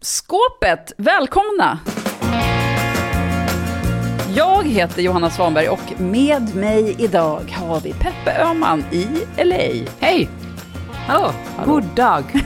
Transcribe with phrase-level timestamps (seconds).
[0.00, 1.78] Skåpet, välkomna!
[4.34, 9.06] Jag heter Johanna Svanberg och med mig idag har vi Peppe Öhman i
[9.44, 9.90] LA.
[10.00, 10.28] Hej!
[10.92, 11.32] Hallå!
[11.64, 12.24] God dag!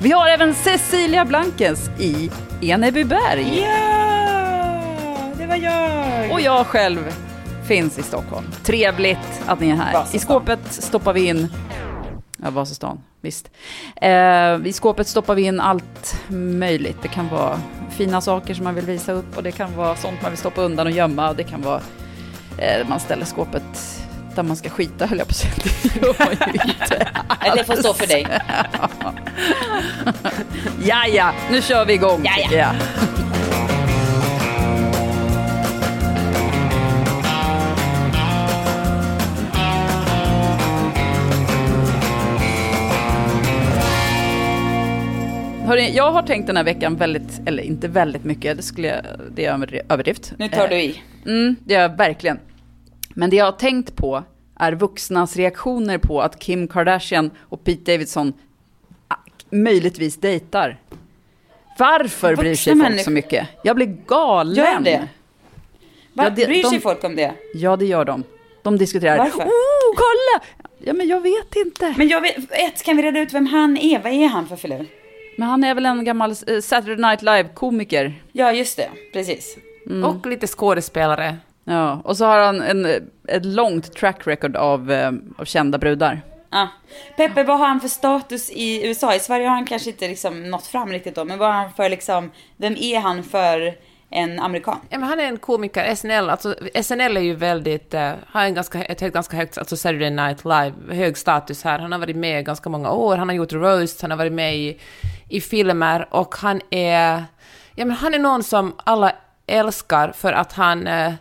[0.00, 2.30] Vi har även Cecilia Blankens i
[2.62, 3.60] Enebyberg.
[3.60, 4.80] Ja,
[5.38, 6.32] det var jag.
[6.32, 7.14] Och jag själv
[7.66, 8.46] finns i Stockholm.
[8.64, 9.92] Trevligt att ni är här.
[9.92, 10.16] Vasastan.
[10.16, 11.52] I skåpet stoppar vi in...
[12.42, 13.50] Ja, Vasastan, visst.
[14.02, 16.96] Eh, I skåpet stoppar vi in allt möjligt.
[17.02, 20.22] Det kan vara fina saker som man vill visa upp och det kan vara sånt
[20.22, 21.80] man vill stoppa undan och gömma och det kan vara...
[22.58, 23.62] Eh, man ställer skåpet
[24.34, 25.52] där man ska skita, höll jag på att säga.
[25.82, 27.08] Det gör man ju inte.
[27.40, 28.26] Nej, det får stå för dig.
[30.82, 32.20] Ja, ja, nu kör vi igång.
[32.24, 32.72] Ja, ja.
[45.68, 49.04] Hörrni, jag har tänkt den här veckan väldigt, eller inte väldigt mycket, det, skulle jag,
[49.34, 50.32] det är över- överdrift.
[50.38, 51.02] Nu tar du Eh, i.
[51.26, 52.38] Mm, det gör jag verkligen.
[53.14, 54.24] Men det jag har tänkt på
[54.60, 58.32] är vuxnas reaktioner på att Kim Kardashian och Pete Davidson
[59.08, 59.14] ah,
[59.50, 60.80] möjligtvis dejtar.
[61.78, 63.48] Varför bryr Vuxna sig folk människor- så mycket?
[63.64, 64.54] Jag blir galen.
[64.54, 65.08] Gör det?
[66.12, 66.24] Va?
[66.24, 67.32] Ja, Bryr sig de- folk om det?
[67.54, 68.22] Ja, det gör de.
[68.62, 69.18] De diskuterar.
[69.18, 69.42] Varför?
[69.44, 70.44] Oh, kolla!
[70.78, 71.94] Ja, men jag vet inte.
[71.98, 73.98] Men jag vet, ett, kan vi reda ut vem han är?
[74.02, 74.86] Vad är han för filur?
[75.38, 78.14] Men han är väl en gammal eh, Saturday Night Live-komiker.
[78.32, 78.88] Ja, just det.
[79.12, 79.56] Precis.
[80.04, 81.36] Och lite skådespelare.
[81.64, 82.96] Ja, och så har han en, eh,
[83.28, 86.20] ett långt track record av, eh, av kända brudar.
[86.50, 86.68] Ja.
[87.16, 89.14] Peppe, vad har han för status i USA?
[89.14, 91.72] I Sverige har han kanske inte liksom nått fram riktigt då, men vad har han
[91.72, 93.74] för liksom, vem är han för
[94.10, 94.80] en amerikan?
[94.88, 98.54] Ja, men han är en komiker, SNL, alltså SNL är ju väldigt, uh, har en
[98.54, 101.78] ganska, ett helt ganska högt, alltså Saturday Night Live, hög status här.
[101.78, 104.32] Han har varit med i ganska många år, han har gjort roast, han har varit
[104.32, 104.80] med i,
[105.28, 107.24] i filmer och han är,
[107.74, 109.12] ja men han är någon som alla
[109.46, 111.12] älskar för att han, uh,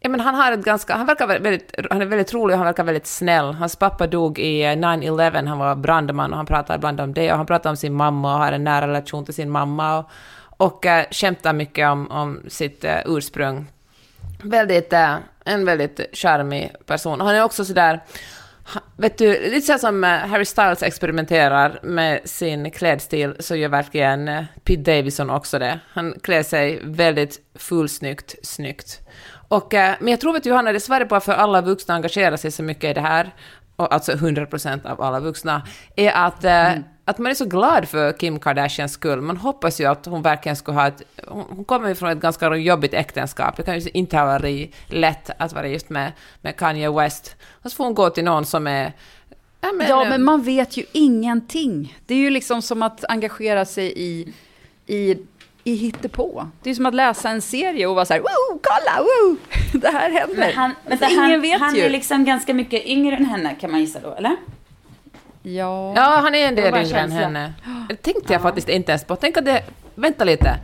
[0.00, 2.66] ja men han har ett ganska, han verkar väldigt, han är väldigt rolig och han
[2.66, 3.54] verkar väldigt snäll.
[3.54, 7.30] Hans pappa dog i eh, 9-11, han var brandman och han pratar ibland om det
[7.32, 10.10] och han pratar om sin mamma och har en nära relation till sin mamma och,
[10.58, 13.66] och äh, skämtar mycket om, om sitt äh, ursprung.
[14.42, 17.20] Väldigt, äh, en väldigt charmig person.
[17.20, 18.00] Han är också sådär,
[18.96, 24.44] vet du, lite så här som Harry Styles experimenterar med sin klädstil så gör verkligen
[24.64, 25.80] Pete Davidson också det.
[25.92, 29.00] Han klär sig väldigt fullsnyggt, snyggt.
[29.48, 32.50] Och, äh, men jag tror att Johanna, Johanna, dessvärre på för alla vuxna engagerar sig
[32.50, 33.34] så mycket i det här,
[33.76, 35.62] och alltså 100% av alla vuxna,
[35.96, 36.72] är att, äh,
[37.08, 39.20] att man är så glad för Kim Kardashians skull.
[39.20, 41.02] Man hoppas ju att hon verkligen skulle ha ett...
[41.26, 43.56] Hon, kommer ju från ett ganska jobbigt äktenskap.
[43.56, 47.36] Det kan ju inte ha varit lätt att vara gift med, med Kanye West.
[47.62, 48.92] Och så får hon gå till någon som är...
[49.60, 51.96] Ja, men, Ja, men man vet ju ingenting.
[52.06, 54.32] Det är ju liksom som att engagera sig i,
[54.86, 55.16] i,
[55.64, 56.48] i hittepå.
[56.62, 59.36] Det är som att läsa en serie och vara så här, wow, kolla, wow,
[59.80, 60.36] det här händer.
[60.36, 61.82] Men han, Alltså, vänta, ingen han, vet han ju.
[61.82, 64.36] är liksom ganska mycket yngre än henne kan man gissa då, eller?
[65.42, 65.92] Ja.
[65.96, 67.52] Ja, han är en del yngre än henne.
[67.88, 69.16] Det tänkte jag faktiskt inte ens på.
[69.16, 69.62] Tänk att det...
[69.94, 70.56] Vänta lite.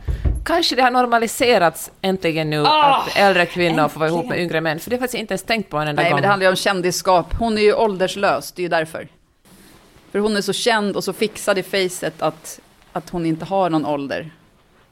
[0.45, 4.45] Kanske det har normaliserats äntligen nu att äldre kvinnor får vara ihop med äntligen.
[4.45, 6.15] yngre män, för det har jag faktiskt inte ens tänkt på en enda Nej, gång.
[6.15, 7.33] men det handlar ju om kändisskap.
[7.39, 9.07] Hon är ju ålderslös, det är ju därför.
[10.11, 12.59] För hon är så känd och så fixad i facet att,
[12.91, 14.31] att hon inte har någon ålder.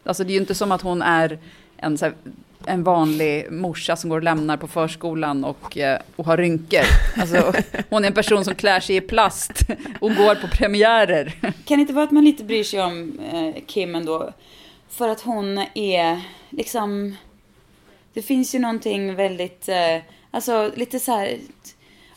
[0.05, 1.39] Alltså det är ju inte som att hon är
[1.77, 2.13] en, så här,
[2.67, 6.83] en vanlig morsa som går och lämnar på förskolan och, eh, och har rynkor.
[7.17, 7.53] Alltså,
[7.89, 9.51] hon är en person som klär sig i plast
[10.01, 11.35] och går på premiärer.
[11.41, 14.31] Kan det inte vara att man lite bryr sig om eh, Kim ändå?
[14.89, 17.15] För att hon är liksom...
[18.13, 20.01] Det finns ju någonting väldigt, eh,
[20.31, 21.37] alltså lite så här...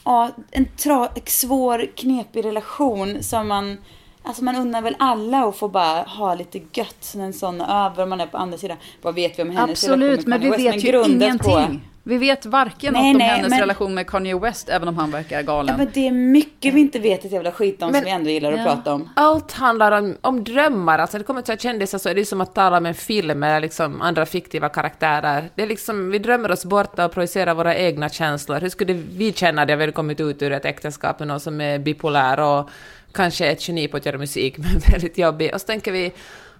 [0.04, 3.78] Ja, en tra, svår, knepig relation som man...
[4.26, 8.08] Alltså man undrar väl alla att få bara ha lite gött en sån över och
[8.08, 8.76] man är på andra sidan.
[9.02, 10.76] Vad vet vi om hennes relation Absolut, med men vi Kanye West?
[10.76, 11.88] vet ju grundat på- ingenting.
[12.08, 14.96] Vi vet varken Nej, något om nej, hennes men- relation med Kanye West, även om
[14.98, 15.76] han verkar Ja, galen.
[15.78, 18.30] men det är mycket vi inte vet ett jävla skit om Men- som vi ändå
[18.30, 18.64] gillar att Ja.
[18.64, 19.08] prata om.
[19.16, 20.98] Allt handlar om, om drömmar.
[20.98, 23.60] Alltså, det kommer till kändisar så är det som att tala om en film eller
[23.60, 25.50] liksom andra fiktiva karaktärer.
[25.54, 28.60] Det är liksom, vi drömmer oss borta och projicerar våra egna känslor.
[28.60, 31.40] Hur skulle vi känna det om vi hade kommit ut ur ett äktenskap med någon
[31.40, 32.70] som är bipolär och
[33.16, 35.54] kanske ett geni på att göra musik, men väldigt jobbig.
[35.54, 36.12] Och så tänker vi,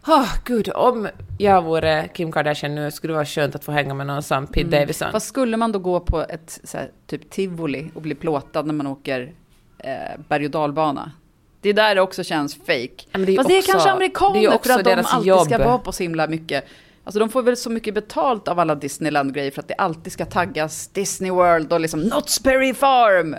[0.06, 1.08] åh gud, om
[1.38, 4.46] jag vore Kim Kardashian nu skulle det vara skönt att få hänga med någon som
[4.46, 5.12] Pete Davidson.
[5.12, 8.86] Fast skulle man då gå på ett här, typ tivoli och bli plåtad när man
[8.86, 9.32] åker
[9.78, 9.90] eh,
[10.28, 11.12] berg och dalbana?
[11.60, 13.04] Det är där det också känns fake.
[13.12, 14.84] men det är Fast det är också- kanske det är amerikaner ju för också att
[14.84, 15.46] de alltid jobb.
[15.46, 16.64] ska vara på så himla mycket.
[17.04, 20.24] Alltså de får väl så mycket betalt av alla Disneyland-grejer för att det alltid ska
[20.24, 23.36] taggas Disney World och liksom Knott's Berry Farm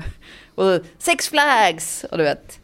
[0.55, 2.59] och Six Flags och du vet.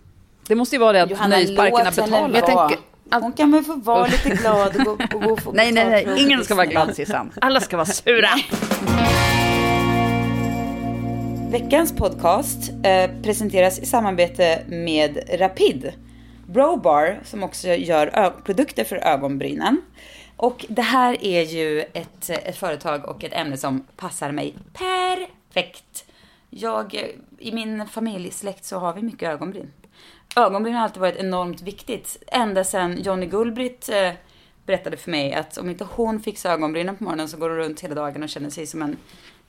[0.48, 2.30] Det måste ju vara det att Johanna, nöjesparkerna betalar.
[2.34, 5.52] Jag tänker Hon kan väl få vara lite glad och gå, och gå och få
[5.52, 7.32] Nej, nej, nej, att ingen ska vara glad Sissan.
[7.42, 8.30] Alla ska vara sura.
[11.52, 15.94] Veckans podcast eh, presenteras i samarbete med Rapid.
[16.48, 19.82] Brobar som också gör produkter för ögonbrynen.
[20.38, 26.06] Och det här är ju ett, ett företag och ett ämne som passar mig perfekt.
[26.50, 29.72] Jag, I min familjesläkt så har vi mycket ögonbryn.
[30.36, 32.24] Ögonbryn har alltid varit enormt viktigt.
[32.28, 34.12] Ända sedan Johnny Gullbritt eh,
[34.66, 37.82] berättade för mig att om inte hon fixar ögonbrynen på morgonen så går hon runt
[37.82, 38.98] hela dagen och känner sig som en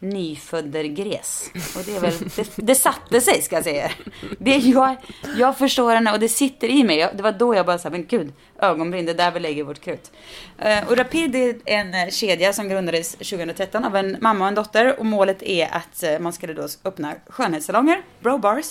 [0.05, 1.51] nyföddergräs.
[1.77, 3.91] Och det är väl, det, det satte sig ska jag säga.
[4.39, 4.97] Det, jag,
[5.37, 6.99] jag förstår henne och det sitter i mig.
[6.99, 9.65] Jag- Det var då jag bara sa, men gud, ögonbryn, det är där vi lägger
[9.65, 10.13] vårt krut.
[10.59, 14.55] Eh, och Rapid är en eh, kedja som grundades 2013 av en mamma och en
[14.55, 14.99] dotter.
[14.99, 18.67] Och målet är att eh, man skulle då öppna skönhetssalonger, brow bars,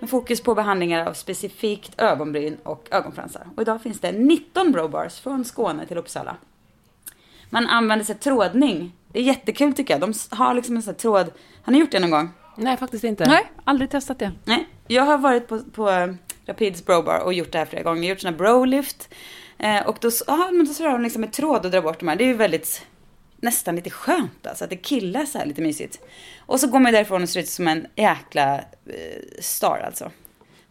[0.00, 3.46] med fokus på behandlingar av specifikt ögonbryn och ögonfransar.
[3.56, 6.36] Och idag finns det 19 brow bars från Skåne till Uppsala.
[7.50, 8.92] Man använder sig trådning.
[9.12, 10.00] Det är jättekul tycker jag.
[10.00, 11.32] De har liksom en sån här tråd.
[11.62, 12.30] Har ni gjort det någon gång?
[12.56, 13.26] Nej, faktiskt inte.
[13.26, 14.32] Nej, aldrig testat det.
[14.44, 14.68] Nej.
[14.86, 16.14] Jag har varit på, på eh,
[16.46, 18.08] Rapids Brobar och gjort det här flera gånger.
[18.08, 19.14] Gjort såna brolift.
[19.58, 21.98] Eh, och då, ja, men då så har de liksom ett tråd och drar bort
[22.00, 22.16] de här.
[22.16, 22.86] Det är ju väldigt,
[23.36, 24.64] nästan lite skönt alltså.
[24.64, 26.00] Att det killar så här lite mysigt.
[26.46, 28.62] Och så går man därifrån och ser ut som en jäkla eh,
[29.40, 30.10] star alltså.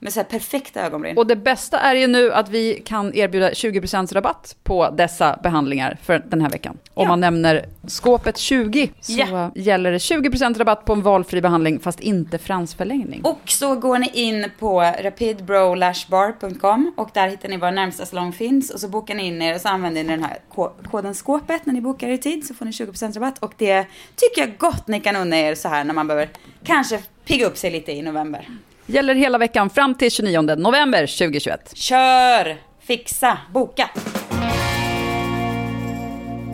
[0.02, 1.18] Med så här perfekta ögonbryn.
[1.18, 5.98] Och det bästa är ju nu att vi kan erbjuda 20% rabatt på dessa behandlingar
[6.04, 6.78] för den här veckan.
[6.94, 7.10] Om Ja.
[7.10, 9.52] man nämner skåpet 20 så Ja.
[9.56, 13.22] gäller det 20% rabatt på en valfri behandling fast inte fransförlängning.
[13.24, 18.70] Och så går ni in på rapidbrolashbar.com och där hittar ni var närmsta salong finns
[18.70, 21.66] och så bokar ni in er och så använder ni den här ko- koden skåpet
[21.66, 23.86] när ni bokar i tid så får ni 20% rabatt och det
[24.16, 26.30] tycker jag gott ni kan unna er så här när man behöver
[26.64, 28.48] kanske pigga upp sig lite i november.
[28.90, 31.72] Gäller hela veckan fram till 29 november 2021.
[31.78, 32.58] Kör!
[32.82, 33.38] Fixa!
[33.54, 33.90] Boka!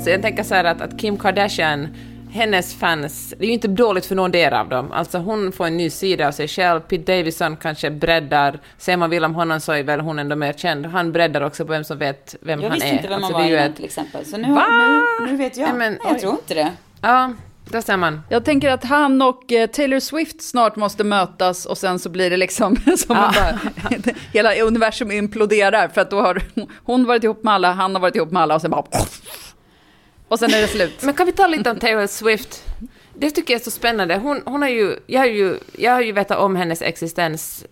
[0.04, 1.88] Så jag tänker så här att, att Kim Kardashian,
[2.32, 4.92] hennes fans, det är ju inte dåligt för någon del av dem.
[4.92, 9.10] Alltså hon får en ny sida av sig själv, Pete Davidson kanske breddar, säger man
[9.10, 10.86] vill om honom så är väl hon ändå mer känd.
[10.86, 12.94] Han breddar också på vem som vet vem Jag han visste är.
[12.94, 14.26] inte vem Alltså, man var innan ett- till exempel.
[14.26, 14.66] Så nu, Va?
[15.20, 15.68] nu, nu vet jag.
[15.70, 16.20] Nej, men- jag oj.
[16.20, 16.72] tror inte det.
[17.02, 17.34] Ja,
[17.72, 18.22] där ser man.
[18.30, 22.30] Jag tänker att han och eh, Taylor Swift snart måste mötas och sen så blir
[22.30, 23.32] det liksom som Ja.
[23.36, 23.60] bara,
[24.34, 26.42] hela universum imploderar för att då har
[26.84, 28.84] hon varit ihop med alla, han har varit ihop med alla och sen bara
[30.28, 31.04] och sen är det slut.
[31.04, 32.64] Men kan vi ta lite om Taylor Swift?
[33.18, 34.16] Det tycker jag är så spännande.
[34.16, 37.66] Hon, hon har ju, jag, har ju, jag har ju vetat om hennes existens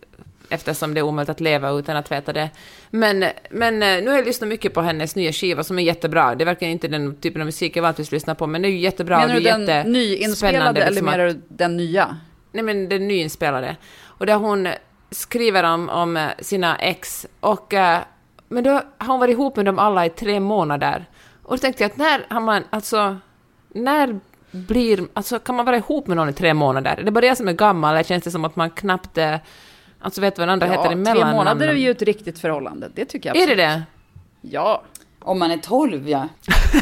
[0.53, 2.49] eftersom det är omöjligt att leva utan att veta det.
[2.89, 6.35] Men, men eh, nu har jag lyssnat mycket på hennes nya skiva som är jättebra.
[6.35, 8.79] Det verkar inte den typen av musik jag vanligtvis lyssnar på, men det är ju
[8.79, 9.19] jättebra.
[9.19, 12.17] Menar du är den nyinspelade eller liksom menar du den nya?
[12.51, 13.75] Nej, men den nyinspelade.
[14.03, 14.67] Och där hon
[15.11, 17.27] skriver om, om eh, sina ex.
[17.39, 17.99] Och, eh,
[18.47, 21.05] men då har hon varit ihop med dem alla i tre månader.
[21.43, 23.17] Och då tänkte jag att när har man, alltså,
[23.69, 24.19] när
[24.51, 26.97] blir, alltså kan man vara ihop med någon i tre månader?
[26.97, 29.17] Är det bara jag som är gammal, eller känns det som att man knappt,
[30.03, 31.31] alltså vet vad den andra heter tre emellan?
[31.31, 33.57] månader är ju ett riktigt förhållande, det tycker jag Är absolut.
[33.57, 33.83] det det?
[34.41, 34.83] Ja.
[35.25, 36.27] Om man är 12 ja.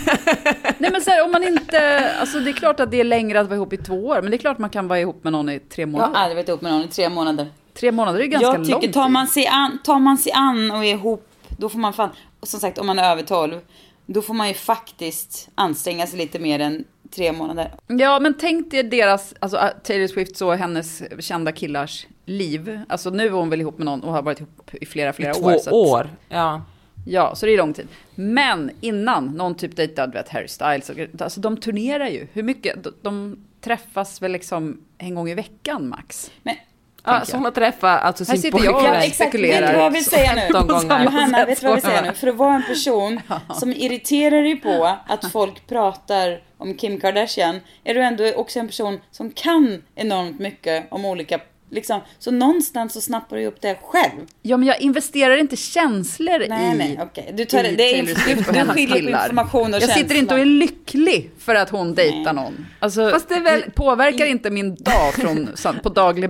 [0.78, 3.40] Nej men så här, om man inte, alltså det är klart att det är längre
[3.40, 5.34] att vara ihop i två år, men det är klart man kan vara ihop med
[5.34, 6.16] någon i tre Jag har månader.
[6.16, 7.48] aldrig varit ihop med någon i tre månader.
[7.74, 10.72] Tre månader är ganska jag tycker, lång tar man, sig an, tar man sig an
[10.72, 12.10] och är ihop, då får man fan,
[12.40, 13.60] och som sagt om man är över 12,
[14.06, 16.84] då får man ju faktiskt anstränga sig lite mer än
[17.16, 17.72] tre månader.
[17.88, 22.80] Ja, men tänk dig deras, alltså äh, Taylor Swift och hennes kända killars liv.
[22.90, 25.34] Alltså nu är hon väl ihop med någon och har varit ihop i flera, flera
[25.34, 25.58] Två år.
[25.58, 26.10] så att- år?
[26.30, 26.62] Ja.
[27.06, 27.88] Ja, så det är lång tid.
[28.16, 32.28] Men innan någon typ dejtade, vet, Harry Styles, och, alltså de turnerar ju.
[32.34, 32.84] Hur mycket?
[32.84, 36.32] De, de träffas väl liksom en gång i veckan max.
[36.44, 36.56] Men
[37.04, 38.84] ja så hon har träffat alltså Här sin och pojkvän.
[38.84, 39.36] Ja, exakt.
[39.36, 40.42] Vet du vad jag vill säga nu?
[40.42, 41.04] 15 gånger.
[41.04, 42.14] Johanna, vet du vad jag vill säga nu?
[42.14, 43.22] För att vara en person
[43.60, 48.68] som irriterar dig på att folk pratar om Kim Kardashian, är du ändå också en
[48.68, 51.40] person som kan enormt mycket om olika,
[51.72, 54.22] liksom, så någonstans så snappar du upp det själv.
[54.42, 57.34] Ja, men jag investerar inte känslor Nej, i nej, okej.
[57.38, 58.08] Du tar i det- är du
[58.56, 60.16] hennes skiljer på information och Jag sitter känsla.
[60.16, 62.66] inte och är lycklig för att hon dejtar någon.
[62.80, 65.50] Alltså, Fast det väl- påverkar inte min dag från,
[65.84, 66.30] på daglig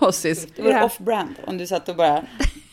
[0.00, 0.46] basis.
[0.56, 2.22] Det vore off-brand om du satt och bara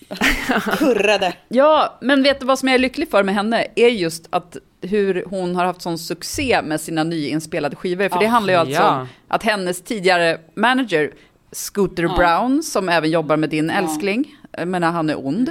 [0.77, 1.33] Kurrade.
[1.48, 3.67] Ja, men vet du vad som jag är lycklig för med henne?
[3.75, 8.10] Är just att hur hon har haft sån succé med sina nyinspelade skivor.
[8.10, 9.00] För det Ah, handlar ju alltså ja.
[9.01, 11.12] om att hennes tidigare manager,
[11.53, 15.50] Scooter Brown, som även jobbar med din älskling, jag menar han är ond.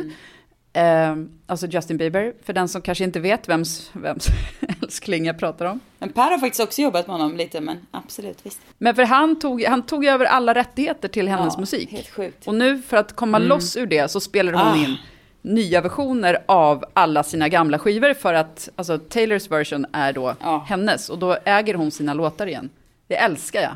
[0.74, 1.16] Eh,
[1.46, 4.26] alltså Justin Bieber, för den som kanske inte vet vems, vems
[4.82, 5.80] älskling jag pratar om.
[5.98, 8.60] Men Per har faktiskt också jobbat med honom lite, men absolut visst.
[8.78, 11.90] Men för han tog, han tog över alla rättigheter till hennes Ja, musik.
[11.92, 12.46] helt sjukt.
[12.48, 14.76] Och nu för att komma loss ur det så spelar hon Ah.
[14.76, 14.96] in
[15.42, 20.64] nya versioner av alla sina gamla skivor för att alltså, Taylors version är då Ja.
[20.68, 22.70] hennes och då äger hon sina låtar igen.
[23.06, 23.72] Det älskar jag.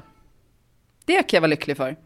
[1.04, 1.96] Det kan jag vara lycklig för.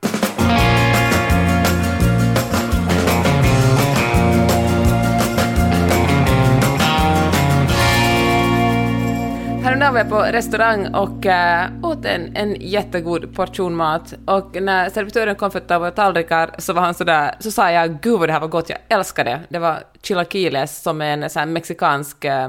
[9.70, 14.14] Häromdagen var jag på restaurang och äh, åt en, en jättegod portion mat.
[14.26, 17.70] Och när servitören kom för att ta våra tallrikar så var han sådär, så sa
[17.70, 19.40] jag gud vad det här var gott, jag älskar det.
[19.48, 22.48] Det var chilaquiles som är en sån här mexikansk äh,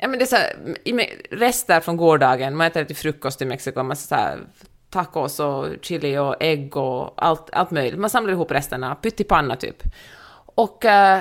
[0.00, 0.52] Ja, men det är så här,
[0.84, 0.92] i
[1.30, 4.38] rester från gårdagen, man äter det till frukost i Mexiko, man så här,
[4.90, 8.00] tacos och chili och ägg och allt, allt möjligt.
[8.00, 9.82] Man samlar ihop resterna, pyttipanna typ.
[10.54, 11.20] Och, äh,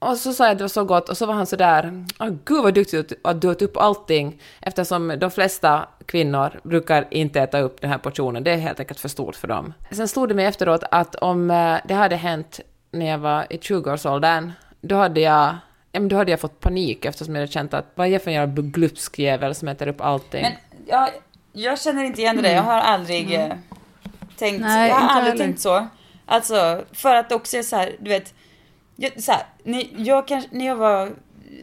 [0.00, 2.04] och så sa jag att det var så gott och så var han så där,
[2.18, 7.06] oh, gud vad duktig du har du åt upp allting, eftersom de flesta kvinnor brukar
[7.10, 9.74] inte äta upp den här portionen, det är helt enkelt för stort för dem.
[9.90, 12.60] Sen stod det mig efteråt att om eh, det hade hänt
[12.92, 15.54] när jag var i 20-årsåldern, då hade jag
[15.92, 18.22] Ja, men då hade jag fått panik eftersom jag hade känt att vad är jag
[18.22, 20.42] för en jävla glupsk jävel som äter upp allting.
[20.42, 20.52] Men
[20.86, 21.08] jag,
[21.52, 22.54] jag känner inte igen det där.
[22.54, 23.52] Jag har aldrig eh,
[24.36, 25.44] tänkt, Nej, jag har aldrig heller.
[25.44, 25.86] tänkt så.
[26.26, 28.34] Alltså, för att också är så här, du vet,
[29.00, 31.12] jag, så här, när, jag kanske, när jag var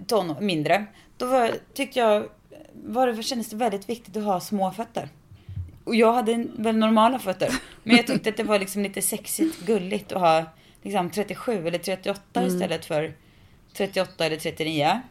[0.08, 0.86] ton, mindre,
[1.18, 2.28] då var, tyckte jag,
[2.74, 5.10] var det, kändes det väldigt viktigt att ha små fötter.
[5.84, 7.54] Och jag hade väl normala fötter.
[7.84, 10.46] Men jag tyckte att det var liksom lite sexigt, gulligt att ha
[10.82, 13.14] liksom 37 eller 38 istället för
[13.74, 15.02] 38 eller 39.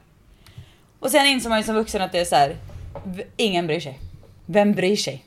[1.00, 2.56] Och sen insåg man ju som vuxen att det är så här,
[3.36, 3.98] ingen bryr sig.
[4.46, 5.24] Vem bryr sig?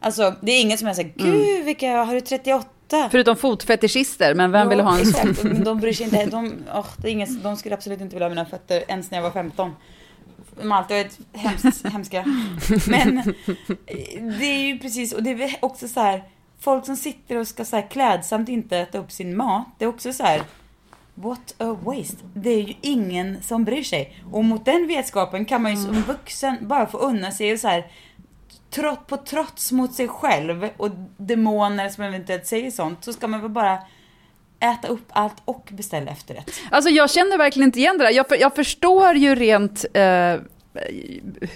[0.00, 2.68] Alltså det är ingen som är såhär, gud vilka, har du 38?
[3.10, 5.64] Förutom fotfetischister, men vem vill ha en sån?
[5.64, 6.26] De bryr sig inte.
[6.26, 9.18] De, åh, det är ingen, de skulle absolut inte vilja ha mina fötter ens när
[9.18, 9.76] jag var 15.
[10.60, 12.24] De har alltid varit hemskt, hemska.
[12.88, 16.24] Men eh, det är ju precis, och det är också så här,
[16.60, 19.88] folk som sitter och ska så här klädsamt inte äta upp sin mat, det är
[19.88, 20.42] också så här,
[21.14, 22.16] what a waste.
[22.34, 24.22] Det är ju ingen som bryr sig.
[24.32, 27.68] Och mot den vetskapen kan man ju som vuxen bara få unna sig och så
[27.68, 27.86] här,
[28.76, 33.40] trott på trots mot sig själv och demoner som eventuellt säger sånt, så ska man
[33.40, 33.78] väl bara
[34.60, 36.50] äta upp allt och beställa efterrätt.
[36.70, 38.10] Alltså jag känner verkligen inte igen det där.
[38.10, 40.36] Jag, för, jag förstår ju rent eh,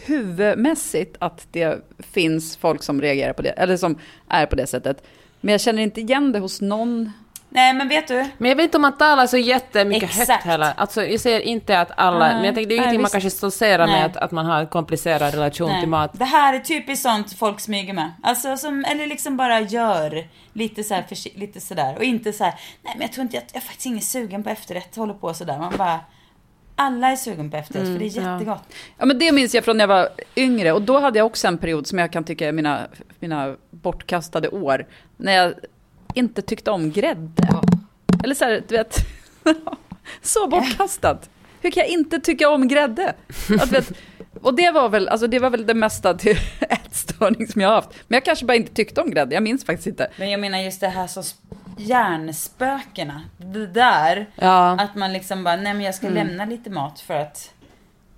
[0.06, 3.98] huvudmässigt att det finns folk som reagerar på det, eller som
[4.28, 5.06] är på det sättet.
[5.40, 7.12] Men jag känner inte igen det hos någon.
[7.52, 8.24] Nej men vet du?
[8.38, 10.28] Men jag vet inte om man talar så jättemycket Exakt.
[10.30, 10.72] högt heller.
[10.76, 12.18] Alltså, jag säger inte att alla...
[12.18, 12.34] Nej.
[12.34, 13.96] men jag tänker, det är ju Nej, ingenting man kanske stoltserar Nej.
[13.96, 16.10] med att, att man har en komplicerad relation till mat.
[16.12, 18.12] Det här är typiskt sånt folk smyger med.
[18.22, 21.96] Alltså som, eller liksom bara gör lite så här, försi- lite sådär.
[21.96, 24.42] Och inte så här, nej men jag tror inte, jag, jag är faktiskt ingen sugen
[24.42, 25.58] på efterrätt, håller på sådär.
[25.58, 26.00] Man bara,
[26.76, 28.32] alla är sugen på efterrätt för det är ja.
[28.32, 28.62] jättegott.
[28.98, 31.48] Ja men det minns jag från när jag var yngre och då hade jag också
[31.48, 32.86] en period som jag kan tycka är mina,
[33.20, 34.86] mina bortkastade år.
[35.16, 35.54] När jag
[36.14, 37.48] inte tyckte om grädde.
[38.24, 38.96] Eller så här, du vet.
[40.22, 41.30] så bortkastat.
[41.62, 43.14] Hur kan jag inte tycka om grädde?
[43.60, 43.92] Att, vet,
[44.42, 47.74] och det var väl, alltså det var väl det mesta till ätstörning som jag har
[47.74, 47.88] haft.
[48.08, 50.10] Men jag kanske bara inte tyckte om grädde, jag minns faktiskt inte.
[50.16, 51.34] Men jag menar just det här som sp-
[51.78, 53.22] hjärnspökena.
[53.36, 54.70] Det där, Ja.
[54.80, 57.50] att man liksom bara, nej men jag ska lämna lite mat för att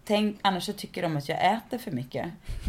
[0.05, 2.27] Tänk, annars så tycker de att jag äter för mycket.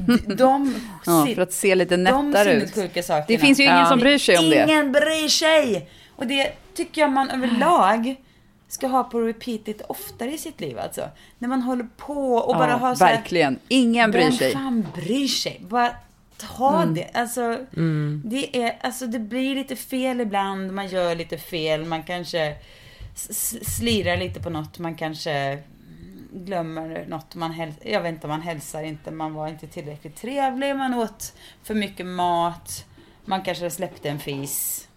[0.08, 0.76] De, de
[1.06, 2.70] Ja, för att se lite de nättare ut.
[3.06, 3.26] sakerna.
[3.28, 3.86] Det finns ju ingen Ja.
[3.86, 4.64] som bryr sig om det.
[4.64, 5.90] Ingen bryr sig!
[6.16, 8.16] Och det tycker jag man överlag
[8.68, 11.10] ska ha på repeat lite oftare i sitt liv alltså.
[11.40, 13.60] När man håller på och bara Ja, har så här, verkligen.
[13.68, 14.52] Ingen bryr Vem sig.
[14.54, 14.64] Mm.
[14.64, 15.62] fan bryr sig?
[15.70, 15.92] Bara
[16.38, 17.10] ta det.
[17.14, 17.58] Alltså,
[18.24, 20.72] det är, alltså, det blir lite fel ibland.
[20.74, 21.86] Man gör lite fel.
[21.86, 22.56] Man kanske
[23.62, 24.80] slirar lite på något.
[24.80, 25.60] Man kanske
[26.34, 27.36] glömmer något.
[27.36, 29.12] Man häl- jag vet inte, man hälsar inte.
[29.12, 30.76] Man var inte tillräckligt trevlig.
[30.76, 32.86] Man åt för mycket mat.
[33.26, 34.88] Man kanske släppte en fis.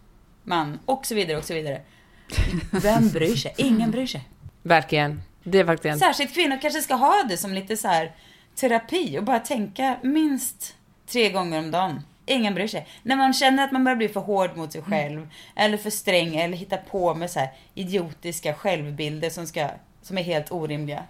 [0.43, 1.81] Man, och så vidare och så vidare.
[2.83, 3.55] Vem bryr sig?
[3.57, 4.28] Ingen bryr sig.
[4.62, 5.23] Verkligen.
[5.43, 5.99] Det är verkligen...
[5.99, 8.12] Särskilt kvinnor kanske ska ha det som lite så här
[8.55, 10.75] terapi och bara tänka minst
[11.07, 12.00] tre gånger om dagen.
[12.26, 12.87] Ingen bryr sig.
[13.02, 16.37] När man känner att man börjar bli för hård mot sig själv eller för sträng
[16.37, 19.69] eller hitta på med så här idiotiska självbilder som, ska,
[20.02, 21.05] som är helt orimliga.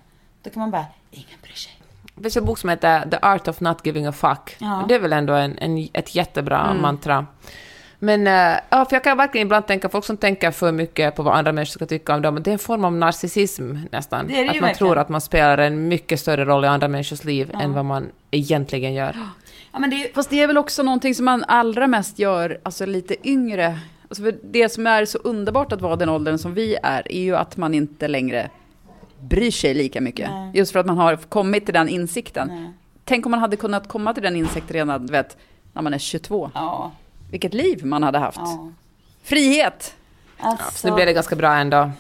[0.47, 1.73] Då kan man bara, ingen bryr sig.
[2.15, 4.57] Det finns en bok som heter The Art of Not Giving a Fuck.
[4.59, 4.85] Ja.
[4.89, 7.27] Det är väl ändå en, en, ett jättebra mantra.
[7.99, 11.23] Men eh, ja, för jag kan verkligen ibland tänka, folk som tänker för mycket på
[11.23, 14.27] vad andra människor ska tycka om dem, det är en form av narcissism nästan.
[14.27, 14.75] Det det att man verkligen.
[14.75, 18.09] tror att man spelar en mycket större roll i andra människors liv än vad man
[18.31, 19.17] egentligen gör.
[19.73, 22.87] Ja, men det Fast det är väl också någonting som man allra mest gör, alltså
[22.87, 23.79] lite yngre.
[24.09, 27.23] Alltså för det som är så underbart att vara den åldern som vi är, är
[27.23, 28.51] ju att man inte längre
[29.21, 30.31] bryr sig lika mycket.
[30.31, 30.51] Nej.
[30.55, 32.49] Just för att man har kommit till den insikten.
[32.49, 32.71] Nej.
[33.05, 35.37] Tänk om man hade kunnat komma till den insikten redan, vet,
[35.73, 36.51] när man är 22.
[36.55, 36.93] ja,
[37.31, 38.39] Vilket liv man hade haft.
[38.39, 38.73] ja.
[39.23, 39.95] Frihet!
[40.39, 41.91] Alltså, Så nu blev det ganska bra ändå.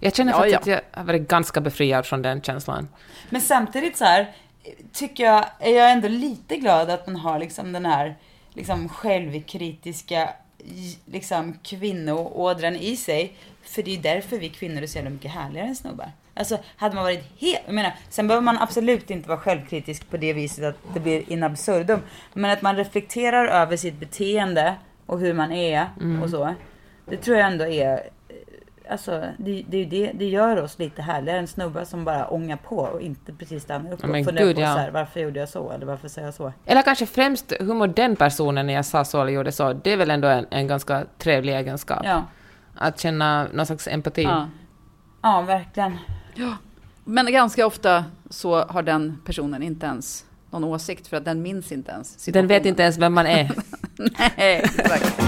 [0.00, 0.76] Jag känner Ja, faktiskt ja.
[0.76, 2.88] att jag har varit ganska befriad från den känslan.
[3.30, 4.32] Men samtidigt så här
[4.92, 8.16] tycker jag, är jag ändå lite glad att man har liksom den här
[8.54, 10.30] liksom självkritiska
[11.06, 13.34] liksom kvinnoådran i sig.
[13.62, 16.12] För det är ju därför vi kvinnor är så jävla mycket härligare än snubbar.
[16.40, 20.16] Alltså hade man varit helt, jag menar, sen behöver man absolut inte vara självkritisk på
[20.16, 22.00] det viset att det blir in absurdum.
[22.32, 24.74] Men att man reflekterar över sitt beteende
[25.06, 25.88] och hur man är
[26.22, 26.54] och så.
[27.04, 28.10] Det tror jag ändå är
[28.90, 32.76] Alltså, det, det, det, det gör oss lite härligare än snubbar som bara ångar på
[32.76, 34.74] och inte precis stannar upp och men funderar på ja.
[34.74, 36.52] så här, varför gjorde jag så eller varför säger jag så?
[36.66, 39.72] Eller kanske främst, hur mår den personen när jag sa så eller gjorde så?
[39.72, 42.00] Det är väl ändå en, en ganska trevlig egenskap.
[42.04, 42.22] Ja,
[42.74, 44.22] Att känna någon slags empati.
[44.22, 44.48] Ja.
[45.22, 45.98] ja verkligen.
[47.04, 51.72] Men ganska ofta så har den personen inte ens någon åsikt för att den minns
[51.72, 52.66] inte ens Den vet situationen.
[52.66, 53.50] inte ens vem man är.
[53.96, 55.20] Nej, exakt.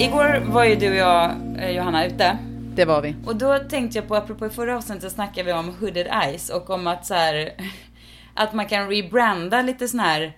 [0.00, 2.38] Igår var ju du och jag, eh, Johanna, ute.
[2.74, 3.16] Det var vi.
[3.26, 6.50] Och då tänkte jag på, apropå i förra avsnittet så snackade vi om hooded eyes
[6.50, 7.50] och om att så här,
[8.34, 10.32] att man kan rebranda lite sån här,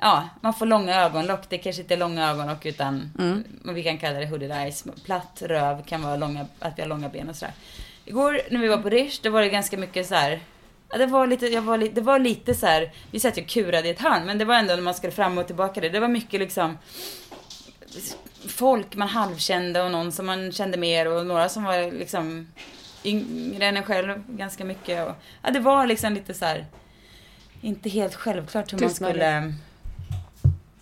[0.00, 1.40] ja, man får långa ögonlock.
[1.48, 3.10] Det kanske inte är långa ögonlock utan,
[3.62, 4.84] men vi kan kalla det hooded eyes.
[5.04, 7.54] Platt röv kan vara långa, att vi har långa ben och sådär.
[8.06, 10.40] Igår när vi var på Rish, då var det ganska mycket så här.
[10.90, 13.44] Ja, det var lite, jag var lite, det var lite så här, vi satt ju
[13.44, 15.88] kurade i ett hörn, men det var ändå när man skulle fram och tillbaka det.
[15.88, 16.78] Det var mycket liksom,
[18.48, 22.48] folk man halvkände och någon som man kände mer och några som var liksom
[23.04, 25.08] yngre än en själv ganska mycket.
[25.08, 26.66] Och, ja, det var liksom lite så här,
[27.60, 29.54] inte helt självklart hur man skulle...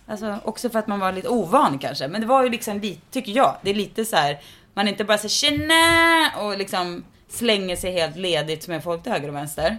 [0.07, 2.07] Alltså också för att man var lite ovan kanske.
[2.07, 4.39] Men det var ju liksom lite, tycker jag, det är lite så här,
[4.73, 9.27] man inte bara säger tjena och liksom slänger sig helt ledigt med folk till höger
[9.29, 9.77] och vänster.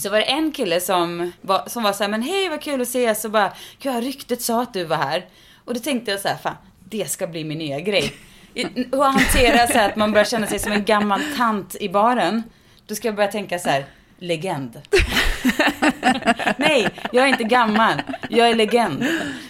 [0.00, 2.80] Så var det en kille som var, som var så här, men hej vad kul
[2.80, 5.26] att ses och bara, gud ryktet sa att du var här.
[5.64, 8.12] Och då tänkte jag så här, fan det ska bli min nya grej.
[8.54, 11.88] I- Och hantera så här att man börjar känna sig som en gammal tant i
[11.88, 12.42] baren.
[12.86, 13.84] Då ska jag börja tänka så här,
[14.18, 14.80] legend.
[16.56, 18.02] Nej, jag är inte gammal.
[18.30, 19.06] Jag är legend.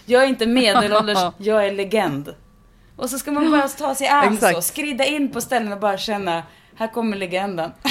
[0.06, 2.34] Jag är inte medelålders, jag är legend.
[2.96, 4.54] Och så ska man bara ta sig an Exakt.
[4.56, 6.42] så, skrida in på ställen och bara känna,
[6.78, 7.70] här kommer legenden.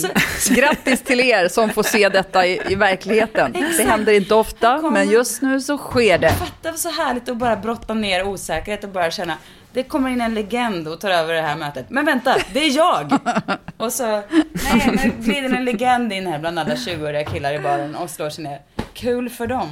[0.00, 3.52] Så, Grattis till er som får se detta i, i verkligheten.
[3.52, 6.30] Det händer inte ofta, kommer- men just nu så sker det.
[6.30, 9.36] fatta vad så härligt att bara brotta ner osäkerhet och bara känna,
[9.72, 11.90] det kommer in en legend och tar över det här mötet.
[11.90, 13.18] Men vänta, det är jag!
[13.76, 17.94] Och så, nej, nu glider en legend in här bland alla 20-åriga killar i baren
[17.94, 18.60] och slår sig ner.
[18.94, 19.68] Kul för dem.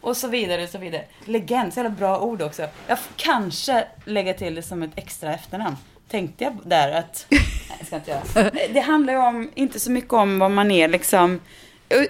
[0.00, 1.04] Och så vidare och så vidare.
[1.24, 2.62] Legend, så jävla bra ord också.
[2.86, 5.76] Jag får kanske lägga till det som ett extra efternamn.
[6.08, 8.50] Tänkte jag där att, nej ska inte göra.
[8.72, 11.40] Det handlar ju om, inte så mycket om vad man är liksom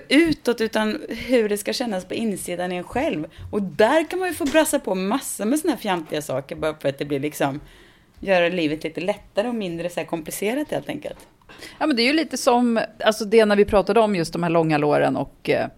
[0.08, 3.26] utåt utan hur det ska kännas på insidan i en själv.
[3.52, 6.74] Och där kan man ju få brassa på massor med såna här fjantiga saker bara
[6.74, 7.60] för att det blir liksom
[8.20, 11.18] göra livet lite lättare och mindre så komplicerat helt enkelt.
[11.78, 14.42] Ja, men det är ju lite som alltså det när vi pratade om just de
[14.42, 15.68] här långa låren och, eh,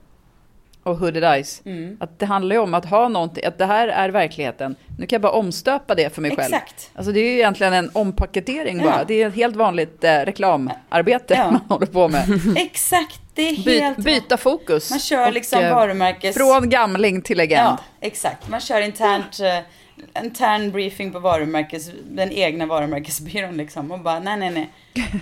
[0.87, 1.63] och hooded eyes.
[1.65, 1.97] Mm.
[2.01, 4.77] Att det handlar ju om att ha någonting, att det här är verkligheten.
[4.99, 6.55] Nu kan jag bara omstöpa det för mig själv.
[6.55, 6.91] Exakt.
[6.95, 8.99] Alltså det är ju egentligen en ompaketering bara.
[8.99, 9.05] Ja.
[9.09, 11.51] Det är ett helt vanligt eh, reklamarbete Ja.
[11.51, 12.41] man håller på med.
[12.57, 13.99] Exakt, det är By, helt...
[13.99, 14.91] byta fokus.
[14.91, 16.37] Man kör Och, liksom eh, varumärkes...
[16.37, 17.67] Från gamling till legend.
[17.67, 18.49] Ja, exakt.
[18.49, 23.93] Man kör internt, eh, intern briefing på varumärkes, den egna varumärkesbyrån liksom.
[23.93, 24.71] Och bara, nej, nej, nej.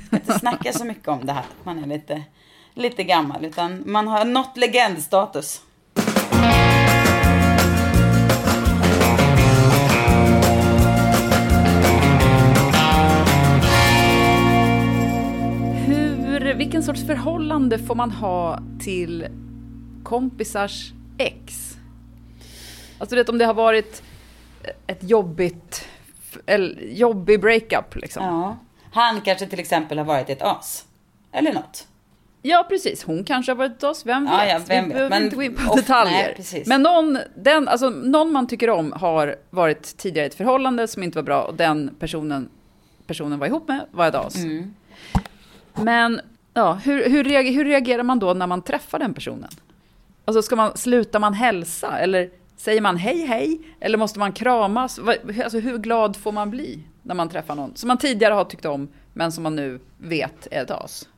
[0.07, 1.44] Ska inte snacka så mycket om det här.
[1.62, 2.22] Man är lite,
[2.74, 3.44] lite gammal.
[3.44, 5.62] Utan man har nått legendstatus.
[15.87, 19.26] Hur, vilken sorts förhållande får man ha till
[20.02, 21.70] kompisars ex?
[22.98, 24.02] Alltså vet om det har varit
[24.87, 25.88] ett jobbigt,
[26.46, 28.24] eller jobbig breakup liksom.
[28.24, 28.56] Ja.
[28.92, 30.84] Han kanske till exempel har varit ett as.
[31.32, 31.87] Eller något.
[32.46, 33.04] Ja, precis.
[33.04, 34.33] Hon kanske har varit oss, vem vet?
[34.33, 34.88] Ja, ja, vem Vi vet.
[34.88, 36.37] behöver Men inte gå in på detaljer.
[36.52, 36.64] nej.
[36.66, 41.02] Men någon, den, alltså, någon man tycker om har varit tidigare i ett förhållande som
[41.02, 42.48] inte var bra och den personen,
[43.07, 44.37] personen var ihop med var ett as.
[44.37, 44.74] Mm.
[45.74, 46.20] Men
[46.54, 49.50] ja, hur, hur, reagerar, hur reagerar man då när man träffar den personen?
[50.24, 53.61] Alltså ska man, slutar man hälsa eller Säger man hej hej?
[53.80, 55.00] Eller måste man kramas?
[55.44, 58.64] Alltså hur glad får man bli när man träffar någon som man tidigare har tyckt
[58.64, 61.09] om, men som man nu vet är ett as?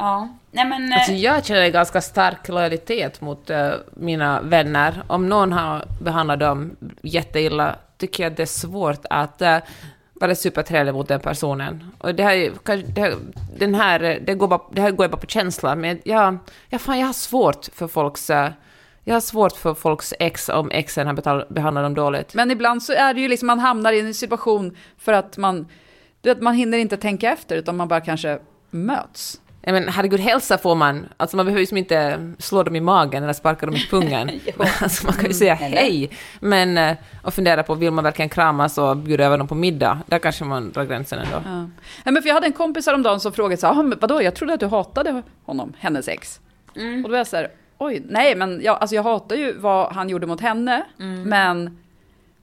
[0.00, 0.92] Ja, nej men...
[0.92, 5.02] eh, Alltså jag känner en ganska stark lojalitet mot eh, mina vänner.
[5.06, 9.56] Om någon har behandlat dem jätteilla tycker jag det är svårt att uh,
[10.14, 11.84] vara supertrevlig mot den personen.
[11.98, 12.52] Och det här,
[12.94, 13.14] det här,
[13.58, 16.80] den här, det, går bara, det här går ju bara på känsla, men jag, jag,
[16.80, 18.30] fan, jag har svårt för folks...
[18.30, 18.50] eh,
[19.04, 22.34] jag har svårt för folks ex om exen har behandlat dem dåligt.
[22.34, 25.68] Men ibland så är det ju liksom man hamnar i en situation för att man,
[26.20, 28.38] du vet, man hinner inte tänka efter utan man bara kanske
[28.70, 29.40] möts.
[29.62, 31.08] Jag men, herregud, hälsa får man.
[31.16, 34.30] Alltså man behöver ju inte slå dem i magen eller sparka dem i pungen.
[34.80, 35.76] Alltså man kan ju säga Eller?
[35.76, 36.10] hej.
[36.40, 39.98] Men, eh, och fundera på, vill man verkligen kramas och bjuda över dem på middag?
[40.06, 41.42] Där kanske man drar gränsen ändå.
[41.44, 41.60] Ja.
[42.04, 44.34] Nej, men för jag hade en kompis häromdagen som frågade så här, "Ah, vadå, jag
[44.34, 46.40] trodde att du hatade honom, hennes ex.
[46.74, 49.92] Och då var jag så här, oj, nej men jag, alltså jag hatar ju vad
[49.92, 50.84] han gjorde mot henne,
[51.24, 51.78] men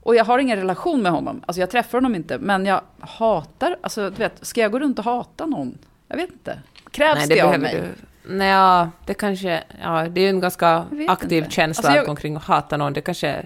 [0.02, 3.76] och jag har ingen relation med honom, alltså jag träffar honom inte, men jag hatar,
[3.80, 5.78] alltså du vet, ska jag gå runt och hata någon?
[6.08, 6.58] Jag vet inte.
[6.90, 7.74] Krävs det, av mig?
[7.74, 8.34] du.
[8.34, 9.62] Nej, ja, det kanske...
[9.82, 11.50] Ja, det är ju en ganska aktiv inte.
[11.54, 12.92] känsla Alltså, jag- att gå omkring och hata någon.
[12.92, 13.44] Det kanske...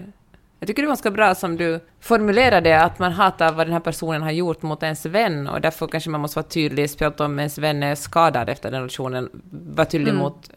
[0.59, 3.73] Jag tycker det är ganska bra som du formulerar det, att man hatar vad den
[3.73, 7.19] här personen har gjort mot ens vän och därför kanske man måste vara tydlig, speciellt
[7.19, 10.23] om ens vän är skadad efter den relationen, vara tydlig Mm.
[10.23, 10.49] mot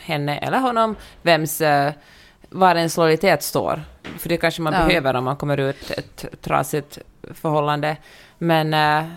[0.00, 1.92] henne eller honom, vems, eh,
[2.48, 3.82] var ens lojalitet står.
[4.18, 4.86] För det kanske man Ja.
[4.86, 6.98] behöver om man kommer ut ett trasigt
[7.34, 7.96] förhållande.
[8.38, 9.10] Men eh,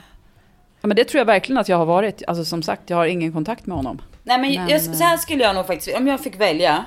[0.82, 3.06] Ja, men det tror jag verkligen att jag har varit, alltså som sagt, jag har
[3.06, 4.02] ingen kontakt med honom.
[4.24, 6.86] Nej men, Men, jag, så här skulle jag nog faktiskt, om jag fick välja.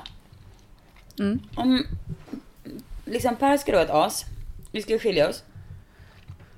[1.18, 1.40] Mm.
[1.56, 1.86] Om
[3.04, 4.24] liksom Per skulle vara ett as.
[4.72, 5.44] Vi skulle skilja oss.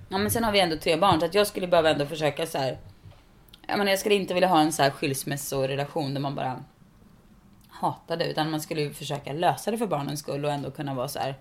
[0.09, 2.47] Ja men sen har vi ändå tre barn så att jag skulle behöva ändå försöka
[2.47, 2.79] så här.
[3.66, 6.64] Jag menar jag skulle inte vilja ha en så här skilsmässorelation där man bara
[7.68, 11.18] hatade utan man skulle försöka lösa det för barnens skull och ändå kunna vara så
[11.18, 11.35] här.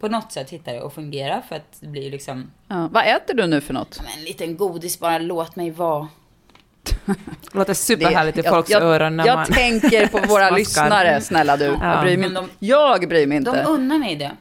[0.00, 2.88] På något sätt hitta det och fungera för att det blir liksom Ja.
[2.92, 3.94] Vad äter du nu för något?
[3.98, 6.08] ja, men en liten godis bara, låt mig vara.
[7.04, 9.46] det låter superhärligt i jag- folks jag, öron när jag man...
[9.46, 11.64] tänker på våra lyssnare, snälla du.
[11.64, 11.78] Ja.
[11.94, 13.70] Jag, bryr mig, de- jag bryr mig De inte.
[13.70, 14.32] unnar mig det.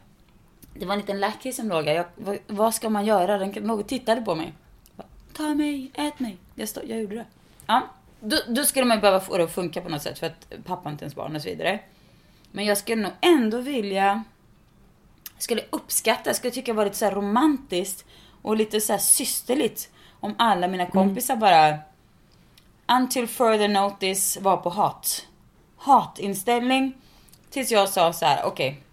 [0.73, 1.93] Det var en liten lakrits som låg här.
[1.95, 3.37] Jag, vad, vad ska man göra?
[3.37, 4.53] Den någon tittade på mig.
[4.95, 6.37] Bara, Ta mig, ät mig.
[6.55, 7.25] Jag, stod, jag gjorde det.
[7.67, 7.81] Ja,
[8.19, 10.89] då, då skulle man behöva få det att funka på något sätt för att pappa
[10.89, 11.79] inte ens barn och så vidare.
[12.51, 14.23] Men jag skulle nog ändå vilja...
[15.43, 18.05] Skulle uppskatta, jag skulle tycka var lite så romantiskt
[18.41, 21.79] och lite så systerligt om alla mina kompisar bara
[22.87, 25.27] until further notice var på hat.
[25.77, 26.93] Hatinställning.
[27.49, 28.69] Tills jag sa så här, okej.
[28.69, 28.83] Ja,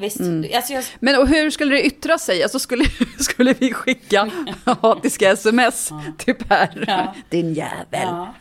[0.00, 0.20] visst.
[0.54, 2.42] Alltså jag, Men och hur skulle det yttra sig?
[2.42, 2.84] Alltså skulle,
[3.18, 4.30] skulle vi skicka
[4.64, 6.84] hatiska sms till Per?
[6.86, 7.14] Ja.
[7.28, 7.84] Din jävel.
[7.92, 8.34] ja,